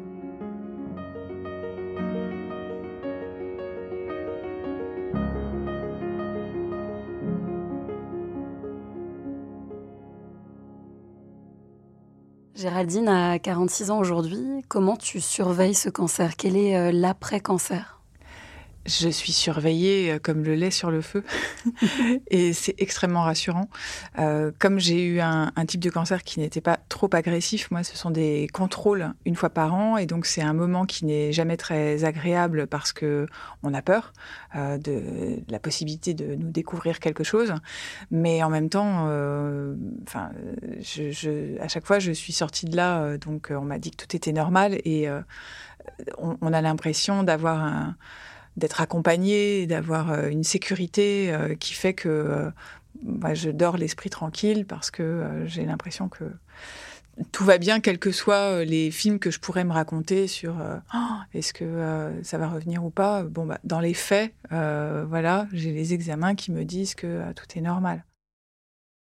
Géraldine 12.67 13.07
a 13.07 13.39
46 13.39 13.93
ans 13.93 13.99
aujourd'hui. 14.01 14.65
Comment 14.67 14.97
tu 14.97 15.21
surveilles 15.21 15.73
ce 15.73 15.89
cancer? 15.89 16.35
Quel 16.35 16.57
est 16.57 16.77
euh, 16.77 16.91
l'après-cancer? 16.91 17.96
Je 18.87 19.09
suis 19.09 19.33
surveillée 19.33 20.13
euh, 20.13 20.19
comme 20.19 20.43
le 20.43 20.55
lait 20.55 20.71
sur 20.71 20.91
le 20.91 21.01
feu. 21.01 21.25
Et 22.31 22.53
c'est 22.53 22.75
extrêmement 22.79 23.23
rassurant. 23.23 23.69
Euh, 24.19 24.53
comme 24.59 24.79
j'ai 24.79 25.05
eu 25.05 25.21
un, 25.21 25.51
type 25.67 25.81
de 25.81 25.91
cancer 25.91 26.23
qui 26.23 26.41
n'était 26.41 26.61
pas 26.61 26.79
trop 26.89 27.09
agressif, 27.13 27.71
moi, 27.71 27.83
ce 27.83 27.97
sont 27.97 28.11
des 28.11 28.49
contrôles 28.53 29.13
une 29.25 29.35
fois 29.35 29.51
par 29.51 29.75
an. 29.75 29.97
Et 29.97 30.07
donc 30.07 30.27
c'est 30.27 30.43
un 30.43 30.53
moment 30.53 30.87
qui 30.87 31.05
n'est 31.05 31.33
jamais 31.33 31.57
très 31.57 32.05
agréable 32.05 32.67
parce 32.67 32.93
que 32.93 33.27
on 33.63 33.75
a 33.75 33.83
peur 33.83 34.13
euh, 34.55 34.79
de, 34.79 35.43
la 35.49 35.59
possibilité 35.59 36.15
de 36.15 36.35
nous 36.35 36.51
découvrir 36.51 37.01
quelque 37.01 37.25
chose, 37.25 37.55
mais 38.11 38.43
en 38.43 38.51
même 38.51 38.69
temps, 38.69 39.07
enfin, 40.07 40.31
je, 40.81 41.61
à 41.61 41.69
chaque 41.69 41.87
fois, 41.87 41.99
je 41.99 42.13
suis 42.13 42.33
sortie 42.33 42.67
de 42.67 42.77
là, 42.77 43.19
donc 43.19 43.49
on 43.51 43.63
m'a 43.63 43.79
dit 43.79 43.91
que 43.91 44.05
tout 44.05 44.15
était 44.15 44.33
normal. 44.33 44.79
Et 44.85 45.09
on, 46.19 46.37
on 46.41 46.53
a 46.53 46.61
l'impression 46.61 47.23
d'avoir 47.23 47.63
un 47.63 47.97
d'être 48.57 48.81
accompagné, 48.81 49.67
d'avoir 49.67 50.11
euh, 50.11 50.29
une 50.29 50.45
sécurité 50.45 51.33
euh, 51.33 51.55
qui 51.55 51.75
fait 51.75 51.95
que 51.95 52.09
euh, 52.09 52.51
bah, 53.03 53.35
je 53.35 53.51
dors 53.51 53.77
l'esprit 53.77 54.11
tranquille 54.11 54.65
parce 54.67 54.91
que 54.91 55.45
j'ai 55.47 55.65
l'impression 55.65 56.09
que 56.09 56.25
tout 57.33 57.45
va 57.45 57.57
bien, 57.57 57.81
quels 57.81 57.99
que 57.99 58.13
soient 58.13 58.65
les 58.65 58.91
films 58.91 59.19
que 59.19 59.31
je 59.31 59.41
pourrais 59.41 59.65
me 59.65 59.73
raconter 59.73 60.27
sur 60.27 60.55
oh, 60.95 60.99
est-ce 61.33 61.55
que 61.55 62.13
ça 62.23 62.37
va 62.37 62.47
revenir 62.47 62.85
ou 62.85 62.91
pas. 62.91 63.23
Bon, 63.23 63.47
bah, 63.47 63.59
dans 63.65 63.81
les 63.81 63.95
faits, 63.95 64.35
voilà, 64.51 65.47
j'ai 65.53 65.73
les 65.73 65.95
examens 65.95 66.35
qui 66.35 66.53
me 66.53 66.65
disent 66.65 66.95
que 66.95 67.33
tout 67.33 67.47
est 67.57 67.63
normal. 67.63 68.05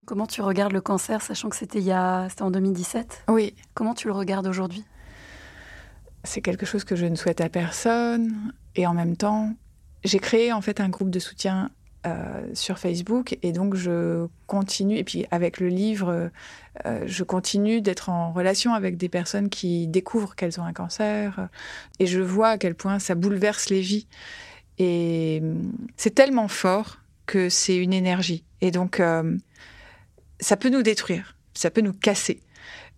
Comment 0.05 0.27
tu 0.27 0.43
regardes 0.43 0.73
le 0.73 0.83
cancer, 0.83 1.23
sachant 1.23 1.49
que 1.49 1.57
c'était 1.57 1.79
il 1.79 1.85
y 1.85 1.93
a, 1.93 2.29
c'était 2.29 2.43
en 2.43 2.51
2017 2.51 3.25
Oui. 3.29 3.55
Comment 3.73 3.95
tu 3.95 4.09
le 4.09 4.13
regardes 4.13 4.47
aujourd'hui? 4.47 4.85
C'est 6.25 6.41
quelque 6.41 6.67
chose 6.67 6.85
que 6.85 6.97
je 6.97 7.07
ne 7.07 7.17
souhaite 7.17 7.41
à 7.41 7.49
personne. 7.49 8.53
Et 8.77 8.87
en 8.87 8.95
même 8.95 9.17
temps, 9.17 9.55
j'ai 10.05 10.19
créé 10.19 10.53
en 10.53 10.61
fait 10.61 10.81
un 10.81 10.89
groupe 10.89 11.11
de 11.11 11.19
soutien 11.19 11.71
euh, 12.05 12.43
sur 12.55 12.79
Facebook 12.81 13.39
et 13.43 13.53
donc 13.53 13.77
je 13.77 14.27
continue, 14.49 14.97
et 14.97 15.05
puis 15.05 15.25
avec 15.31 15.61
le 15.61 15.69
livre, 15.69 16.31
euh, 16.85 17.05
je 17.07 17.23
continue 17.23 17.81
d'être 17.81 18.09
en 18.09 18.33
relation 18.33 18.75
avec 18.75 18.97
des 18.97 19.09
personnes 19.09 19.49
qui 19.49 19.87
découvrent 19.87 20.35
qu'elles 20.35 20.61
ont 20.61 20.65
un 20.65 20.73
cancer 20.73 21.49
et 22.01 22.07
je 22.07 22.21
vois 22.21 22.49
à 22.49 22.59
quel 22.59 22.75
point 22.75 22.99
ça 22.99 23.15
bouleverse 23.15 23.71
les 23.71 23.81
vies. 23.81 24.09
Et 24.79 25.39
hum, 25.43 25.73
c'est 25.97 26.15
tellement 26.15 26.49
fort 26.49 26.99
que 27.27 27.49
c'est 27.49 27.77
une 27.77 27.93
énergie. 27.93 28.43
Et 28.61 28.73
donc, 28.73 28.99
euh, 28.99 29.37
ça 30.41 30.57
peut 30.57 30.71
nous 30.71 30.83
détruire, 30.83 31.37
ça 31.55 31.71
peut 31.71 31.83
nous 31.83 31.93
casser 31.93 32.41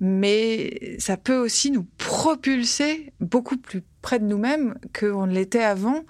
mais 0.01 0.97
ça 0.99 1.17
peut 1.17 1.37
aussi 1.37 1.71
nous 1.71 1.87
propulser 1.99 3.13
beaucoup 3.21 3.57
plus 3.57 3.83
près 4.03 4.19
de 4.19 4.25
nous-mêmes 4.25 4.79
qu'on 4.99 5.27
ne 5.27 5.33
l'était 5.33 5.63
avant, 5.63 6.05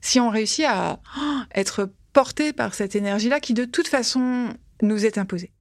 si 0.00 0.20
on 0.20 0.30
réussit 0.30 0.66
à 0.66 1.00
oh, 1.18 1.40
être 1.54 1.90
porté 2.12 2.52
par 2.52 2.74
cette 2.74 2.94
énergie-là 2.94 3.40
qui 3.40 3.54
de 3.54 3.64
toute 3.64 3.88
façon 3.88 4.48
nous 4.82 5.04
est 5.04 5.18
imposée. 5.18 5.52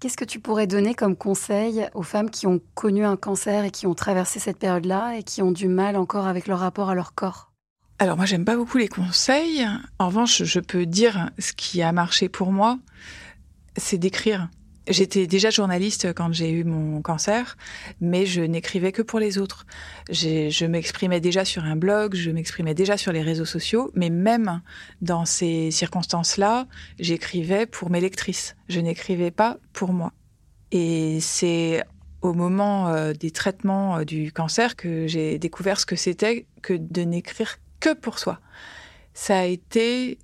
Qu'est-ce 0.00 0.16
que 0.16 0.24
tu 0.24 0.38
pourrais 0.38 0.68
donner 0.68 0.94
comme 0.94 1.16
conseil 1.16 1.88
aux 1.92 2.04
femmes 2.04 2.30
qui 2.30 2.46
ont 2.46 2.60
connu 2.74 3.04
un 3.04 3.16
cancer 3.16 3.64
et 3.64 3.72
qui 3.72 3.86
ont 3.86 3.94
traversé 3.94 4.38
cette 4.38 4.58
période-là 4.58 5.16
et 5.16 5.24
qui 5.24 5.42
ont 5.42 5.50
du 5.50 5.66
mal 5.66 5.96
encore 5.96 6.26
avec 6.28 6.46
leur 6.46 6.60
rapport 6.60 6.90
à 6.90 6.94
leur 6.94 7.14
corps? 7.14 7.52
Alors 7.98 8.16
moi 8.16 8.24
j'aime 8.24 8.44
pas 8.44 8.56
beaucoup 8.56 8.78
les 8.78 8.86
conseils. 8.86 9.66
En 9.98 10.06
revanche, 10.06 10.44
je 10.44 10.60
peux 10.60 10.86
dire 10.86 11.30
ce 11.40 11.52
qui 11.52 11.82
a 11.82 11.90
marché 11.90 12.28
pour 12.28 12.52
moi, 12.52 12.78
c'est 13.76 13.98
d'écrire. 13.98 14.48
J'étais 14.88 15.26
déjà 15.26 15.50
journaliste 15.50 16.14
quand 16.14 16.32
j'ai 16.32 16.50
eu 16.50 16.64
mon 16.64 17.02
cancer, 17.02 17.58
mais 18.00 18.24
je 18.24 18.40
n'écrivais 18.40 18.90
que 18.90 19.02
pour 19.02 19.18
les 19.18 19.36
autres. 19.36 19.66
Je 20.10 20.64
m'exprimais 20.64 21.20
déjà 21.20 21.44
sur 21.44 21.64
un 21.64 21.76
blog, 21.76 22.14
je 22.14 22.30
m'exprimais 22.30 22.74
déjà 22.74 22.96
sur 22.96 23.12
les 23.12 23.20
réseaux 23.20 23.44
sociaux, 23.44 23.90
mais 23.94 24.08
même 24.08 24.62
dans 25.02 25.26
ces 25.26 25.70
circonstances-là, 25.70 26.66
j'écrivais 26.98 27.66
pour 27.66 27.90
mes 27.90 28.00
lectrices. 28.00 28.56
Je 28.68 28.80
n'écrivais 28.80 29.30
pas 29.30 29.58
pour 29.74 29.92
moi. 29.92 30.12
Et 30.70 31.20
c'est 31.20 31.84
au 32.22 32.32
moment 32.32 32.88
euh, 32.88 33.12
des 33.12 33.30
traitements 33.30 33.98
euh, 33.98 34.04
du 34.04 34.32
cancer 34.32 34.74
que 34.74 35.06
j'ai 35.06 35.38
découvert 35.38 35.78
ce 35.78 35.86
que 35.86 35.96
c'était 35.96 36.46
que 36.62 36.74
de 36.74 37.02
n'écrire 37.02 37.58
que 37.80 37.94
pour 37.94 38.18
soi. 38.18 38.40
Ça 39.14 39.38
a 39.38 39.44
été 39.44 40.18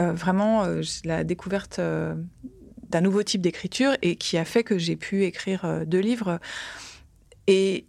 euh, 0.00 0.12
vraiment 0.12 0.64
la 1.04 1.24
découverte 1.24 1.80
d'un 2.90 3.00
nouveau 3.00 3.22
type 3.22 3.40
d'écriture 3.40 3.92
et 4.02 4.16
qui 4.16 4.38
a 4.38 4.44
fait 4.44 4.64
que 4.64 4.78
j'ai 4.78 4.96
pu 4.96 5.24
écrire 5.24 5.64
euh, 5.64 5.84
deux 5.84 6.00
livres. 6.00 6.38
Et 7.46 7.86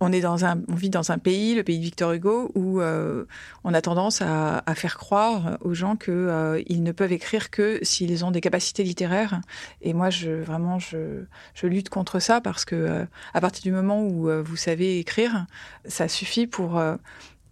on 0.00 0.12
est 0.12 0.20
dans 0.20 0.44
un, 0.44 0.62
on 0.68 0.74
vit 0.74 0.90
dans 0.90 1.10
un 1.10 1.18
pays, 1.18 1.54
le 1.54 1.64
pays 1.64 1.78
de 1.78 1.82
Victor 1.82 2.12
Hugo, 2.12 2.52
où 2.54 2.80
euh, 2.80 3.24
on 3.64 3.74
a 3.74 3.82
tendance 3.82 4.22
à, 4.22 4.62
faire 4.76 4.96
croire 4.96 5.58
aux 5.60 5.74
gens 5.74 5.96
qu'ils 5.96 6.14
euh, 6.14 6.62
ne 6.70 6.92
peuvent 6.92 7.12
écrire 7.12 7.50
que 7.50 7.80
s'ils 7.82 8.24
ont 8.24 8.30
des 8.30 8.40
capacités 8.40 8.84
littéraires. 8.84 9.40
Et 9.82 9.94
moi, 9.94 10.10
je 10.10 10.30
vraiment, 10.30 10.78
je, 10.78 11.24
je 11.54 11.66
lutte 11.66 11.88
contre 11.88 12.20
ça 12.20 12.40
parce 12.40 12.64
que 12.64 13.06
à 13.34 13.40
partir 13.40 13.62
du 13.64 13.72
moment 13.72 14.04
où 14.04 14.30
vous 14.42 14.56
savez 14.56 15.00
écrire, 15.00 15.46
ça 15.84 16.06
suffit 16.06 16.46
pour 16.46 16.80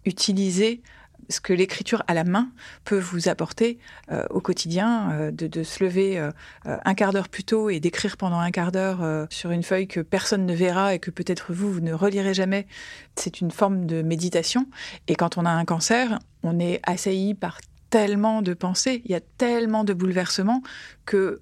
utiliser 0.05 0.81
ce 1.29 1.39
que 1.39 1.53
l'écriture 1.53 2.03
à 2.07 2.13
la 2.13 2.23
main 2.23 2.49
peut 2.85 2.99
vous 2.99 3.29
apporter 3.29 3.79
euh, 4.11 4.23
au 4.29 4.39
quotidien, 4.39 5.11
euh, 5.11 5.31
de, 5.31 5.63
se 5.63 5.83
lever 5.83 6.19
euh, 6.19 6.31
un 6.65 6.93
quart 6.93 7.13
d'heure 7.13 7.29
plus 7.29 7.43
tôt 7.43 7.69
et 7.69 7.79
d'écrire 7.79 8.17
pendant 8.17 8.39
un 8.39 8.51
quart 8.51 8.71
d'heure 8.71 9.27
sur 9.29 9.51
une 9.51 9.63
feuille 9.63 9.87
que 9.87 9.99
personne 9.99 10.45
ne 10.45 10.53
verra 10.53 10.93
et 10.93 10.99
que 10.99 11.11
peut-être 11.11 11.53
vous, 11.53 11.71
vous 11.71 11.79
ne 11.81 11.93
relirez 11.93 12.33
jamais. 12.33 12.67
C'est 13.15 13.41
une 13.41 13.51
forme 13.51 13.85
de 13.85 14.01
méditation. 14.01 14.67
Et 15.07 15.15
quand 15.15 15.37
on 15.37 15.45
a 15.45 15.49
un 15.49 15.65
cancer, 15.65 16.19
on 16.43 16.59
est 16.59 16.79
assailli 16.83 17.33
par 17.33 17.59
tellement 17.89 18.41
de 18.41 18.53
pensées, 18.53 19.01
il 19.05 19.11
y 19.11 19.15
a 19.15 19.21
tellement 19.21 19.83
de 19.83 19.93
bouleversements 19.93 20.61
que 21.05 21.41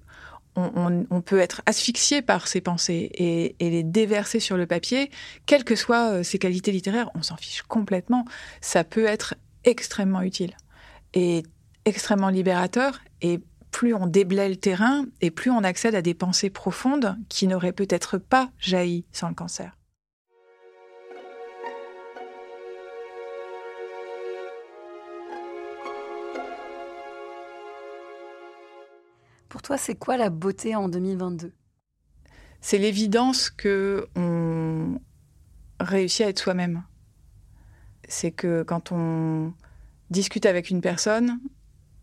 on, 0.58 1.20
peut 1.20 1.38
être 1.38 1.60
asphyxié 1.66 2.22
par 2.22 2.48
ces 2.48 2.62
pensées 2.62 3.10
et, 3.12 3.56
et, 3.60 3.68
les 3.68 3.82
déverser 3.82 4.40
sur 4.40 4.56
le 4.56 4.66
papier, 4.66 5.10
quelles 5.44 5.64
que 5.64 5.76
soient 5.76 6.24
ses 6.24 6.38
qualités 6.38 6.72
littéraires, 6.72 7.10
on 7.14 7.20
s'en 7.20 7.36
fiche 7.36 7.60
complètement. 7.60 8.24
Ça 8.62 8.82
peut 8.82 9.04
être 9.04 9.34
extrêmement 9.66 10.22
utile 10.22 10.56
et 11.12 11.42
extrêmement 11.84 12.30
libérateur. 12.30 13.00
Et 13.20 13.40
plus 13.70 13.92
on 13.92 14.06
déblaye 14.06 14.48
le 14.48 14.56
terrain 14.56 15.04
et 15.20 15.30
plus 15.30 15.50
on 15.50 15.62
accède 15.62 15.94
à 15.94 16.00
des 16.00 16.14
pensées 16.14 16.48
profondes 16.48 17.18
qui 17.28 17.46
n'auraient 17.46 17.72
peut-être 17.72 18.16
pas 18.16 18.50
jailli 18.58 19.04
sans 19.12 19.28
le 19.28 19.34
cancer. 19.34 19.76
Pour 29.48 29.62
toi, 29.62 29.78
c'est 29.78 29.94
quoi 29.94 30.16
la 30.16 30.30
beauté 30.30 30.74
en 30.74 30.88
2022 30.88 31.52
C'est 32.60 32.78
l'évidence 32.78 33.50
que 33.50 34.06
on 34.14 35.00
réussit 35.80 36.26
à 36.26 36.28
être 36.28 36.38
soi-même 36.38 36.82
c'est 38.08 38.30
que 38.30 38.62
quand 38.62 38.92
on 38.92 39.52
discute 40.10 40.46
avec 40.46 40.70
une 40.70 40.80
personne, 40.80 41.40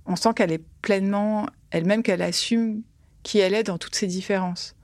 on 0.06 0.16
sent 0.16 0.34
qu'elle 0.36 0.52
est 0.52 0.64
pleinement 0.82 1.48
elle-même, 1.72 2.04
qu'elle 2.04 2.22
assume 2.22 2.84
qui 3.24 3.40
elle 3.40 3.54
est 3.54 3.64
dans 3.64 3.78
toutes 3.78 3.96
ses 3.96 4.08
différences. 4.08 4.76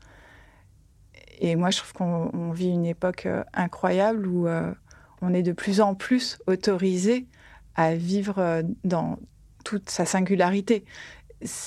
Et 1.40 1.56
moi, 1.56 1.70
je 1.70 1.78
trouve 1.78 1.94
qu'on 1.94 2.52
vit 2.52 2.70
une 2.70 2.86
époque 2.86 3.26
euh, 3.26 3.44
incroyable 3.54 4.28
où 4.28 4.48
euh, 4.48 4.74
on 5.22 5.34
est 5.34 5.44
de 5.44 5.54
plus 5.54 5.82
en 5.82 5.96
plus 5.96 6.38
autorisé 6.48 7.28
à 7.76 7.96
vivre 7.96 8.40
euh, 8.40 8.62
dans 8.84 9.18
toute 9.64 9.90
sa 9.90 10.06
singularité. 10.06 10.84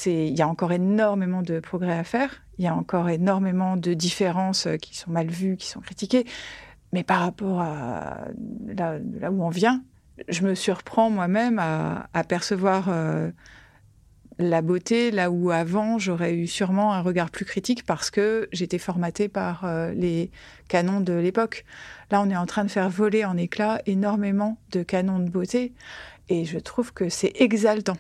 Il 0.05 0.37
y 0.37 0.43
a 0.43 0.49
encore 0.49 0.73
énormément 0.73 1.41
de 1.41 1.59
progrès 1.59 1.97
à 1.97 2.05
faire, 2.05 2.43
il 2.59 2.65
y 2.65 2.69
a 2.69 2.75
encore 2.75 3.09
énormément 3.09 3.79
de 3.79 3.95
différences 3.95 4.69
qui 4.83 4.95
sont 4.95 5.11
mal 5.11 5.29
vues, 5.29 5.57
qui 5.57 5.67
sont 5.67 5.81
critiquées, 5.81 6.27
mais 6.92 7.05
par 7.05 7.20
rapport 7.20 7.61
à 7.61 8.28
là, 8.66 8.98
où 9.31 9.42
on 9.42 9.48
vient, 9.48 9.83
je 10.28 10.42
me 10.42 10.55
surprends 10.55 11.11
moi-même 11.11 11.59
à, 11.59 12.24
percevoir 12.28 12.88
euh, 12.88 13.31
la 14.38 14.62
beauté 14.62 15.11
là 15.11 15.31
où 15.31 15.50
avant 15.50 15.98
j'aurais 15.98 16.35
eu 16.35 16.46
sûrement 16.46 16.92
un 16.92 17.00
regard 17.00 17.31
plus 17.31 17.44
critique 17.44 17.85
parce 17.85 18.11
que 18.11 18.48
j'étais 18.52 18.78
formatée 18.78 19.28
par 19.28 19.64
euh, 19.64 19.92
les 19.92 20.31
canons 20.68 21.00
de 21.00 21.14
l'époque. 21.14 21.64
Là, 22.11 22.20
on 22.20 22.31
est 22.31 22.37
en 22.37 22.46
train 22.46 22.64
de 22.64 22.70
faire 22.70 22.90
voler 22.90 23.24
en 23.24 23.37
éclats 23.37 23.81
énormément 23.87 24.59
de 24.70 24.83
canons 24.83 25.18
de 25.18 25.31
beauté 25.31 25.72
et 26.28 26.44
je 26.44 26.59
trouve 26.59 26.92
que 26.92 27.09
c'est 27.09 27.33
exaltant. 27.37 27.96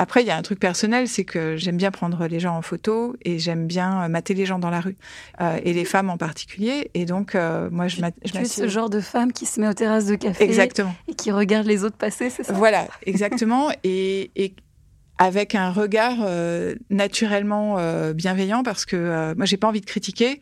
Après, 0.00 0.22
il 0.22 0.26
y 0.26 0.30
a 0.30 0.36
un 0.38 0.40
truc 0.40 0.58
personnel, 0.58 1.08
c'est 1.08 1.24
que 1.26 1.58
j'aime 1.58 1.76
bien 1.76 1.90
prendre 1.90 2.26
les 2.26 2.40
gens 2.40 2.56
en 2.56 2.62
photo 2.62 3.16
et 3.20 3.38
j'aime 3.38 3.66
bien 3.66 4.04
euh, 4.04 4.08
mater 4.08 4.32
les 4.32 4.46
gens 4.46 4.58
dans 4.58 4.70
la 4.70 4.80
rue, 4.80 4.96
euh, 5.42 5.58
et 5.62 5.74
les 5.74 5.84
femmes 5.84 6.08
en 6.08 6.16
particulier. 6.16 6.90
Et 6.94 7.04
donc, 7.04 7.34
euh, 7.34 7.68
moi, 7.70 7.86
je, 7.86 7.96
je 8.24 8.30
Tu 8.32 8.38
es 8.38 8.44
ce 8.46 8.66
genre 8.66 8.88
de 8.88 9.00
femme 9.00 9.30
qui 9.30 9.44
se 9.44 9.60
met 9.60 9.68
aux 9.68 9.74
terrasses 9.74 10.06
de 10.06 10.14
café 10.14 10.42
exactement. 10.42 10.94
et 11.06 11.12
qui 11.12 11.30
regarde 11.30 11.66
les 11.66 11.84
autres 11.84 11.98
passer, 11.98 12.30
c'est 12.30 12.44
ça? 12.44 12.54
Voilà, 12.54 12.88
exactement. 13.04 13.70
et, 13.84 14.30
et 14.36 14.54
avec 15.20 15.54
un 15.54 15.70
regard 15.70 16.16
euh, 16.22 16.74
naturellement 16.88 17.76
euh, 17.78 18.14
bienveillant 18.14 18.62
parce 18.62 18.86
que 18.86 18.96
euh, 18.96 19.34
moi 19.36 19.44
j'ai 19.44 19.58
pas 19.58 19.68
envie 19.68 19.82
de 19.82 19.86
critiquer 19.86 20.40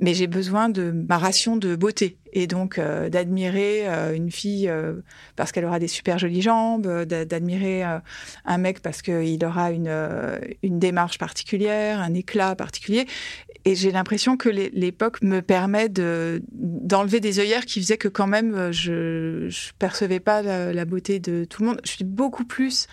mais 0.00 0.12
j'ai 0.12 0.26
besoin 0.26 0.68
de 0.68 0.90
ma 1.08 1.16
ration 1.16 1.56
de 1.56 1.74
beauté 1.76 2.18
et 2.34 2.46
donc 2.46 2.78
d'admirer 2.78 3.86
une 4.14 4.30
fille 4.30 4.70
parce 5.34 5.50
qu'elle 5.50 5.64
aura 5.64 5.78
des 5.78 5.88
super 5.88 6.18
jolies 6.18 6.42
jambes 6.42 6.86
d'admirer 7.06 7.82
un 8.44 8.58
mec 8.58 8.80
parce 8.80 9.00
qu'il 9.00 9.42
aura 9.46 9.70
une, 9.70 9.90
une 10.62 10.78
démarche 10.78 11.16
particulière 11.16 12.00
un 12.00 12.12
éclat 12.12 12.54
particulier. 12.54 13.06
Et 13.64 13.74
j'ai 13.74 13.90
l'impression 13.90 14.36
que 14.36 14.50
l'époque 14.50 15.22
me 15.22 15.40
permet 15.40 15.88
de 15.88 16.42
d'enlever 16.52 17.20
des 17.20 17.40
œillères 17.40 17.64
qui 17.64 17.80
faisaient 17.80 17.96
que 17.96 18.08
quand 18.08 18.26
même 18.26 18.72
je, 18.72 19.48
je 19.48 19.72
percevais 19.78 20.20
pas 20.20 20.42
la 20.42 20.84
beauté 20.84 21.20
de 21.20 21.46
tout 21.46 21.62
le 21.62 21.70
monde. 21.70 21.80
Je 21.82 21.92
suis 21.92 22.04
beaucoup 22.04 22.44
plus 22.44 22.88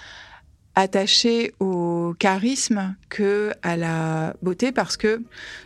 attaché 0.76 1.54
au 1.60 2.14
charisme 2.20 2.96
que 3.10 3.52
à 3.64 3.78
la 3.78 4.36
beauté 4.42 4.74
parce 4.74 4.98
que 4.98 5.22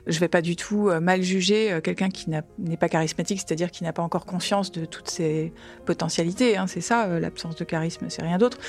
je 0.06 0.20
vais 0.20 0.28
pas 0.28 0.42
du 0.42 0.56
tout 0.56 0.90
euh, 0.90 1.00
mal 1.00 1.24
juger 1.24 1.72
euh, 1.72 1.82
quelqu'un 1.82 2.10
qui 2.10 2.30
n'est 2.30 2.78
pas 2.78 2.90
charismatique, 2.90 3.40
c'est-à-dire 3.40 3.72
qui 3.72 3.84
n'a 3.84 3.92
pas 3.92 4.04
encore 4.04 4.26
conscience 4.26 4.72
de 4.72 4.86
toutes 4.86 5.10
ses 5.10 5.52
potentialités. 5.86 6.58
Hein, 6.58 6.68
c'est 6.68 6.82
ça, 6.82 7.06
euh, 7.06 7.20
l'absence 7.20 7.56
de 7.56 7.64
charisme, 7.64 8.06
c'est 8.10 8.22
rien 8.22 8.38
d'autre. 8.38 8.60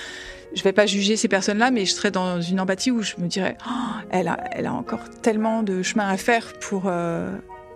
Je 0.55 0.63
vais 0.63 0.73
pas 0.73 0.87
juger 0.87 1.17
ces 1.17 1.29
personnes-là, 1.29 1.71
mais 1.71 1.85
je 1.85 1.93
serais 1.93 2.11
dans 2.11 2.41
une 2.41 2.59
empathie 2.59 2.91
où 2.91 3.03
je 3.03 3.15
me 3.19 3.29
dirais, 3.29 3.57
oh, 3.69 4.01
elle, 4.11 4.29
a, 4.29 4.43
elle 4.53 4.67
a 4.67 4.73
encore 4.73 5.11
tellement 5.23 5.63
de 5.63 5.83
chemin 5.83 6.09
à 6.09 6.17
faire 6.17 6.55
pour 6.59 6.91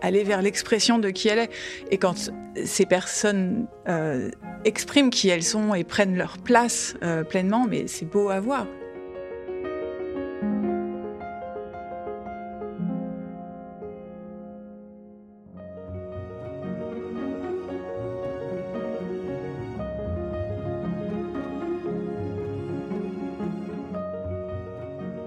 aller 0.04 0.22
vers 0.22 0.42
l'expression 0.42 0.98
de 0.98 1.10
qui 1.10 1.28
elle 1.28 1.38
est. 1.38 1.50
Et 1.90 1.98
quand 1.98 2.30
ces 2.64 2.86
personnes 2.86 3.66
euh, 3.88 4.30
expriment 4.64 5.10
qui 5.10 5.28
elles 5.28 5.42
sont 5.42 5.74
et 5.74 5.84
prennent 5.84 6.16
leur 6.16 6.38
place 6.38 6.94
euh, 7.02 7.24
pleinement, 7.24 7.66
mais 7.68 7.86
c'est 7.86 8.04
beau 8.04 8.28
à 8.28 8.40
voir. 8.40 8.66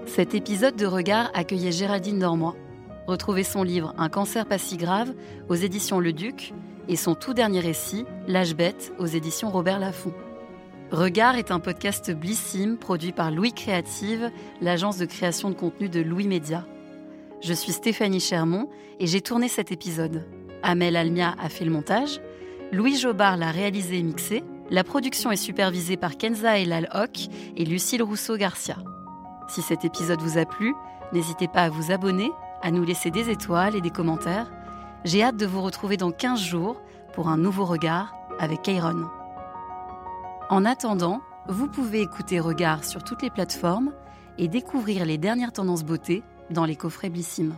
Cet 0.06 0.34
épisode 0.34 0.74
de 0.74 0.84
Regard 0.84 1.30
accueillait 1.32 1.70
Géraldine 1.70 2.18
Dormois. 2.18 2.56
Retrouvez 3.08 3.42
son 3.42 3.62
livre 3.62 3.94
Un 3.96 4.10
cancer 4.10 4.44
pas 4.44 4.58
si 4.58 4.76
grave 4.76 5.14
aux 5.48 5.54
éditions 5.54 5.98
Le 5.98 6.12
Duc 6.12 6.52
et 6.88 6.96
son 6.96 7.14
tout 7.14 7.32
dernier 7.32 7.60
récit, 7.60 8.04
L'âge 8.26 8.54
bête 8.54 8.92
aux 8.98 9.06
éditions 9.06 9.48
Robert 9.48 9.78
Laffont. 9.78 10.12
Regard 10.90 11.36
est 11.36 11.50
un 11.50 11.58
podcast 11.58 12.10
Blissim 12.10 12.76
produit 12.76 13.12
par 13.12 13.30
Louis 13.30 13.54
Créative, 13.54 14.30
l'agence 14.60 14.98
de 14.98 15.06
création 15.06 15.48
de 15.48 15.54
contenu 15.54 15.88
de 15.88 16.00
Louis 16.00 16.28
Média. 16.28 16.66
Je 17.40 17.54
suis 17.54 17.72
Stéphanie 17.72 18.20
Chermont 18.20 18.68
et 19.00 19.06
j'ai 19.06 19.22
tourné 19.22 19.48
cet 19.48 19.72
épisode. 19.72 20.26
Amel 20.62 20.94
Almia 20.94 21.34
a 21.40 21.48
fait 21.48 21.64
le 21.64 21.70
montage, 21.70 22.20
Louis 22.72 22.96
Jobard 22.96 23.38
l'a 23.38 23.50
réalisé 23.50 24.00
et 24.00 24.02
mixé, 24.02 24.44
la 24.70 24.84
production 24.84 25.30
est 25.30 25.36
supervisée 25.36 25.96
par 25.96 26.18
Kenza 26.18 26.58
Elal 26.58 26.90
Hock 26.92 27.28
et 27.56 27.64
Lucille 27.64 28.02
Rousseau-Garcia. 28.02 28.76
Si 29.48 29.62
cet 29.62 29.86
épisode 29.86 30.20
vous 30.20 30.36
a 30.36 30.44
plu, 30.44 30.74
n'hésitez 31.14 31.48
pas 31.48 31.62
à 31.62 31.70
vous 31.70 31.90
abonner 31.90 32.30
à 32.62 32.70
nous 32.70 32.84
laisser 32.84 33.10
des 33.10 33.30
étoiles 33.30 33.76
et 33.76 33.80
des 33.80 33.90
commentaires. 33.90 34.50
J'ai 35.04 35.22
hâte 35.22 35.36
de 35.36 35.46
vous 35.46 35.62
retrouver 35.62 35.96
dans 35.96 36.10
15 36.10 36.40
jours 36.40 36.80
pour 37.14 37.28
un 37.28 37.36
nouveau 37.36 37.64
regard 37.64 38.14
avec 38.38 38.62
Kairon. 38.62 39.06
En 40.50 40.64
attendant, 40.64 41.20
vous 41.48 41.68
pouvez 41.68 42.00
écouter 42.00 42.40
Regard 42.40 42.84
sur 42.84 43.02
toutes 43.02 43.22
les 43.22 43.30
plateformes 43.30 43.92
et 44.38 44.48
découvrir 44.48 45.04
les 45.04 45.18
dernières 45.18 45.52
tendances 45.52 45.84
beauté 45.84 46.22
dans 46.50 46.64
les 46.64 46.76
coffrets 46.76 47.10
Blissim. 47.10 47.54